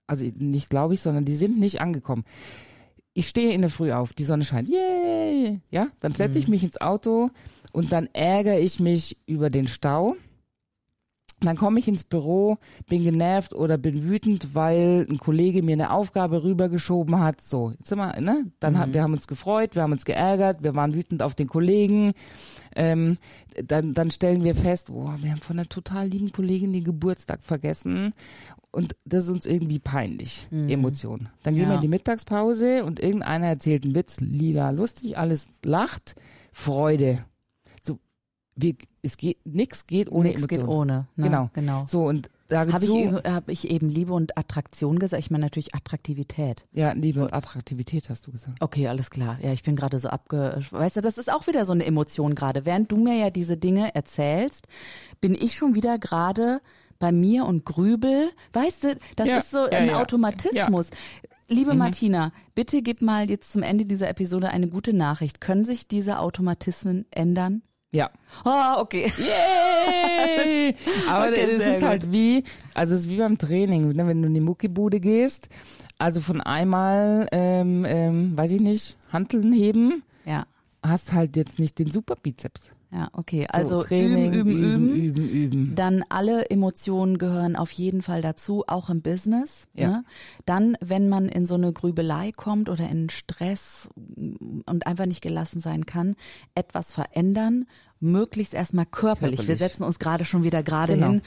also 0.08 0.26
nicht 0.38 0.70
glaube 0.70 0.94
ich, 0.94 1.02
sondern 1.02 1.26
die 1.26 1.36
sind 1.36 1.60
nicht 1.60 1.82
angekommen. 1.82 2.26
Ich 3.14 3.28
stehe 3.28 3.54
in 3.54 3.62
der 3.62 3.70
Früh 3.70 3.92
auf, 3.92 4.14
die 4.14 4.24
Sonne 4.24 4.46
scheint, 4.46 4.70
yay, 4.70 5.60
ja, 5.70 5.88
dann 6.00 6.16
setze 6.16 6.40
ich 6.40 6.48
mich 6.48 6.64
ins 6.64 6.80
Auto 6.80 7.30
und 7.74 7.92
dann 7.92 8.08
ärgere 8.14 8.60
ich 8.60 8.80
mich 8.80 9.18
über 9.26 9.50
den 9.50 9.68
Stau. 9.68 10.16
Dann 11.44 11.58
komme 11.58 11.80
ich 11.80 11.88
ins 11.88 12.04
Büro, 12.04 12.58
bin 12.88 13.04
genervt 13.04 13.54
oder 13.56 13.78
bin 13.78 14.04
wütend, 14.04 14.54
weil 14.54 15.08
ein 15.10 15.18
Kollege 15.18 15.64
mir 15.64 15.74
eine 15.74 15.92
Aufgabe 15.92 16.44
rübergeschoben 16.44 17.20
hat. 17.20 17.42
So, 17.42 17.72
jetzt 17.72 17.90
sind 17.90 17.98
wir, 17.98 18.22
ne? 18.22 18.46
Dann 18.60 18.78
hat, 18.78 18.94
wir 18.94 19.02
haben 19.02 19.14
uns 19.14 19.28
gefreut, 19.28 19.74
wir 19.76 19.82
haben 19.82 19.92
uns 19.92 20.06
geärgert, 20.06 20.62
wir 20.62 20.76
waren 20.76 20.94
wütend 20.94 21.24
auf 21.24 21.34
den 21.34 21.48
Kollegen. 21.48 22.14
Ähm, 22.76 23.18
dann, 23.66 23.94
dann 23.94 24.12
stellen 24.12 24.44
wir 24.44 24.54
fest, 24.56 24.90
oh, 24.92 25.12
wir 25.20 25.32
haben 25.32 25.42
von 25.42 25.58
einer 25.58 25.68
total 25.68 26.08
lieben 26.08 26.32
Kollegin 26.32 26.74
den 26.74 26.84
Geburtstag 26.84 27.44
vergessen. 27.44 28.14
Und 28.72 28.96
das 29.04 29.26
ist 29.26 29.32
uns 29.32 29.46
irgendwie 29.46 29.80
peinlich, 29.80 30.48
Emotionen. 30.52 31.28
Dann 31.44 31.56
gehen 31.56 31.64
wir 31.64 31.72
Ja. 31.72 31.76
in 31.76 31.82
die 31.82 31.88
Mittagspause 31.90 32.86
und 32.86 33.02
irgendeiner 33.02 33.48
erzählt 33.48 33.84
einen 33.84 33.96
Witz, 33.96 34.22
lila, 34.22 34.70
lustig, 34.70 35.18
alles 35.18 35.50
lacht, 35.66 36.16
Freude. 36.54 37.26
Wir, 38.62 38.76
es 39.02 39.18
geht, 39.18 39.38
nix 39.46 39.88
geht 39.88 40.12
ohne 40.12 40.30
Nichts 40.30 40.48
geht 40.48 40.60
Emotionen. 40.60 40.80
ohne. 40.80 41.08
Ne? 41.16 41.26
Genau. 41.26 41.50
genau. 41.54 41.86
So, 41.88 42.06
und 42.06 42.30
da 42.48 42.60
Habe 42.72 42.84
ich, 42.84 42.92
hab 42.92 43.50
ich 43.50 43.70
eben 43.70 43.88
Liebe 43.90 44.14
und 44.14 44.38
Attraktion 44.38 45.00
gesagt? 45.00 45.24
Ich 45.24 45.32
meine 45.32 45.46
natürlich 45.46 45.74
Attraktivität. 45.74 46.66
ja, 46.74 46.92
Liebe 46.92 47.24
und 47.24 47.34
Attraktivität 47.34 48.10
hast 48.10 48.28
du 48.28 48.32
gesagt. 48.32 48.58
Okay, 48.62 48.88
alles 48.88 49.10
klar. 49.10 49.38
Ja, 49.42 49.54
ich 49.54 49.64
bin 49.64 49.76
gerade 49.78 49.98
so 50.00 50.10
abge... 50.10 50.60
Weißt 50.72 50.98
du, 50.98 51.02
das 51.02 51.18
ist 51.18 51.32
auch 51.32 51.48
wieder 51.48 51.66
so 51.66 51.72
eine 51.72 51.86
Emotion 51.86 52.36
gerade. 52.36 52.66
Während 52.66 52.92
du 52.92 52.98
mir 52.98 53.16
ja 53.16 53.30
diese 53.30 53.56
Dinge 53.56 53.96
erzählst, 53.96 54.68
bin 55.22 55.34
ich 55.34 55.56
schon 55.56 55.76
wieder 55.76 55.98
gerade 55.98 56.60
bei 57.00 57.12
mir 57.14 57.46
und 57.46 57.66
grübel. 57.66 58.32
Weißt 58.54 58.84
du, 58.84 58.96
das 59.16 59.28
Ja, 59.28 59.38
ist 59.38 59.52
so 59.52 59.60
ja, 59.60 59.70
ein 59.80 59.88
ja. 59.88 60.02
Automatismus. 60.02 60.90
Liebe 61.48 61.74
Martina, 61.74 62.32
bitte 62.56 62.82
gib 62.82 63.02
mal 63.02 63.30
jetzt 63.30 63.52
zum 63.52 63.64
Ende 63.64 63.86
dieser 63.86 64.08
Episode 64.10 64.50
eine 64.50 64.68
gute 64.70 64.94
Nachricht. 64.94 65.42
Können 65.42 65.66
sich 65.66 65.88
diese 65.88 66.20
Automatismen 66.20 67.06
ändern? 67.12 67.62
Ja. 67.94 68.10
Ah, 68.46 68.80
okay. 68.80 69.12
Yay! 69.18 70.76
Aber 71.10 71.28
Okay, 71.28 71.42
es 71.42 71.76
ist 71.78 71.84
halt 71.84 72.12
wie, 72.12 72.44
also 72.74 72.96
es 72.96 73.02
ist 73.02 73.10
wie 73.10 73.18
beim 73.18 73.38
Training, 73.38 73.90
ne, 73.90 74.08
wenn 74.08 74.22
du 74.22 74.28
in 74.28 74.34
die 74.34 74.40
Muckibude 74.40 75.02
gehst, 75.02 75.50
also 75.98 76.22
von 76.22 76.40
einmal, 76.40 77.28
ähm, 77.34 77.84
ähm, 77.86 78.38
weiß 78.38 78.52
ich 78.52 78.62
nicht, 78.62 78.98
Hanteln 79.12 79.52
heben, 79.52 80.04
Ja, 80.26 80.46
hast 80.82 81.12
halt 81.12 81.36
jetzt 81.36 81.60
nicht 81.60 81.80
den 81.80 81.92
Superbizeps. 81.92 82.72
Ja, 82.94 83.10
okay. 83.14 83.48
So, 83.52 83.58
Also 83.58 83.84
Training, 83.84 84.34
üben, 84.34 84.50
üben, 84.52 84.64
üben. 84.64 84.96
üben, 84.96 85.30
üben. 85.30 85.76
Dann 85.76 86.04
alle 86.10 86.50
Emotionen 86.50 87.18
gehören 87.18 87.56
auf 87.56 87.72
jeden 87.72 88.02
Fall 88.02 88.22
dazu, 88.22 88.66
auch 88.68 88.90
im 88.90 89.02
Business. 89.02 89.68
Ja. 89.74 89.88
Ne? 89.88 90.04
Dann, 90.46 90.78
wenn 90.82 91.08
man 91.08 91.30
in 91.30 91.46
so 91.46 91.56
eine 91.56 91.72
Grübelei 91.72 92.32
kommt 92.34 92.68
oder 92.68 92.90
in 92.90 93.10
Stress 93.10 93.90
und 94.66 94.86
einfach 94.86 95.06
nicht 95.06 95.22
gelassen 95.22 95.62
sein 95.62 95.86
kann, 95.86 96.16
etwas 96.54 96.92
verändern, 96.92 97.66
möglichst 98.02 98.54
erstmal 98.54 98.86
körperlich. 98.86 99.40
Wir 99.42 99.46
Körperlich. 99.48 99.60
setzen 99.60 99.84
uns 99.84 100.00
gerade 100.00 100.26
schon 100.26 100.44
wieder 100.44 100.64
gerade 100.64 100.96
Genau. 100.96 101.12
hin. 101.12 101.22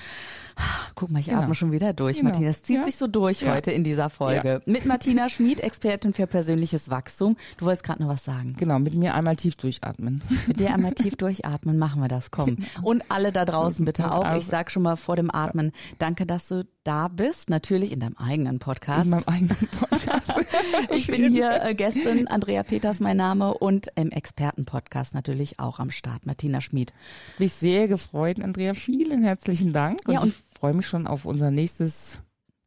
Guck 0.94 1.10
mal, 1.10 1.18
ich 1.18 1.26
Genau. 1.26 1.40
atme 1.40 1.54
schon 1.54 1.72
wieder 1.72 1.92
durch, 1.92 2.18
Genau. 2.18 2.28
Martina. 2.30 2.48
Das 2.48 2.62
zieht 2.62 2.76
Ja. 2.78 2.82
sich 2.84 2.96
so 2.96 3.06
durch 3.08 3.40
Ja. 3.42 3.54
heute 3.54 3.72
in 3.72 3.82
dieser 3.82 4.08
Folge. 4.10 4.60
Mit 4.66 4.86
Martina 4.86 5.28
Schmid, 5.28 5.60
Expertin 5.60 6.12
für 6.12 6.26
persönliches 6.26 6.90
Wachstum. 6.90 7.36
Du 7.58 7.66
wolltest 7.66 7.82
gerade 7.84 8.02
noch 8.02 8.08
was 8.08 8.24
sagen. 8.24 8.54
Genau, 8.58 8.78
mit 8.78 8.94
mir 8.94 9.14
einmal 9.14 9.34
tief 9.36 9.56
durchatmen. 9.56 10.22
Mit 10.46 10.60
dir 10.60 10.72
einmal 10.72 10.92
tief 10.92 11.16
durchatmen, 11.16 11.78
machen 11.78 12.00
wir 12.00 12.08
das, 12.08 12.30
komm. 12.30 12.58
Und 12.82 13.02
alle 13.08 13.32
da 13.32 13.44
draußen 13.44 13.84
bitte 13.84 14.12
auch. 14.12 14.36
Ich 14.36 14.46
sag 14.46 14.70
schon 14.70 14.82
mal 14.84 14.96
vor 14.96 15.16
dem 15.16 15.34
Atmen, 15.34 15.72
danke, 15.98 16.26
dass 16.26 16.48
du 16.48 16.64
da 16.84 17.08
bist. 17.08 17.50
Natürlich 17.50 17.92
in 17.92 18.00
deinem 18.00 18.16
eigenen 18.16 18.58
Podcast. 18.58 19.04
In 19.04 19.10
meinem 19.10 19.24
eigenen 19.26 19.68
Podcast. 19.78 20.32
Ich 20.90 21.06
bin 21.06 21.28
hier 21.30 21.62
äh, 21.62 21.74
Gästin, 21.74 22.28
Andrea 22.28 22.62
Peters 22.62 23.00
mein 23.00 23.16
Name 23.16 23.54
und 23.54 23.88
im 23.96 24.10
Expertenpodcast 24.10 25.14
natürlich 25.14 25.58
auch 25.58 25.78
am 25.78 25.90
Start, 25.90 26.26
Martina 26.26 26.60
Schmid. 26.60 26.92
Mich 27.38 27.52
sehr 27.54 27.88
gefreut, 27.88 28.42
Andrea. 28.42 28.74
Vielen 28.74 29.22
herzlichen 29.24 29.72
Dank. 29.72 30.00
Und, 30.06 30.14
Ja, 30.14 30.20
und- 30.20 30.28
ich 30.28 30.34
freue 30.58 30.74
mich 30.74 30.86
schon 30.86 31.06
auf 31.06 31.24
unser 31.24 31.50
nächstes 31.50 32.20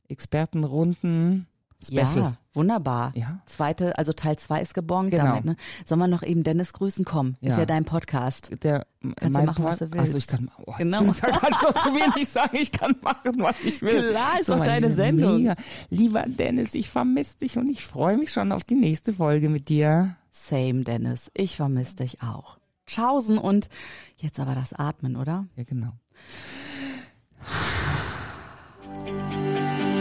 Expertenrunden 0.07 1.47
Special. 1.83 2.05
Ja, 2.17 2.37
wunderbar. 2.57 3.13
Ja. 3.15 3.39
Zweite, 3.45 3.97
also 3.97 4.11
Teil 4.11 4.37
zwei 4.37 4.61
ist 4.61 4.73
gebongt 4.73 5.11
Genau. 5.11 5.23
damit. 5.23 5.45
Ne? 5.45 5.55
Sollen 5.85 5.99
wir 5.99 6.07
noch 6.07 6.23
eben 6.23 6.43
Dennis 6.43 6.73
grüßen? 6.73 7.05
Komm, 7.05 7.37
ist 7.39 7.53
Ja. 7.53 7.59
ja 7.59 7.65
dein 7.65 7.85
Podcast. 7.85 8.51
Der, 8.63 8.85
du 9.01 9.29
mein 9.29 9.45
machen, 9.45 9.63
was 9.63 9.79
du 9.79 9.89
willst. 9.93 10.07
Achso, 10.07 10.17
ich 10.17 10.27
kann, 10.27 10.51
oh, 10.65 10.73
Genau. 10.77 10.99
du 10.99 11.05
kannst 11.13 11.63
doch 11.63 11.83
zu 11.83 11.91
mir 11.93 12.13
nicht 12.15 12.29
sagen, 12.29 12.57
ich 12.57 12.73
kann 12.73 12.95
machen, 13.01 13.35
was 13.39 13.63
ich 13.63 13.81
will. 13.81 14.09
Klar, 14.09 14.39
ist 14.41 14.47
So, 14.47 14.57
doch 14.57 14.65
deine 14.65 14.91
Sendung. 14.91 15.37
Mega. 15.37 15.55
Lieber 15.89 16.23
Dennis, 16.27 16.75
ich 16.75 16.89
vermisse 16.89 17.37
dich 17.37 17.57
und 17.57 17.69
ich 17.69 17.85
freue 17.85 18.17
mich 18.17 18.31
schon 18.33 18.51
auf 18.51 18.65
die 18.65 18.75
nächste 18.75 19.13
Folge 19.13 19.47
mit 19.47 19.69
dir. 19.69 20.15
Same, 20.31 20.83
Dennis. 20.83 21.31
Ich 21.33 21.55
vermisse 21.55 21.95
dich 21.97 22.21
auch. 22.21 22.57
Tschaußen 22.87 23.37
und 23.37 23.69
jetzt 24.17 24.39
aber 24.39 24.55
das 24.55 24.73
Atmen, 24.73 25.15
oder? 25.15 25.45
Ja, 25.55 25.63
genau. 25.63 25.93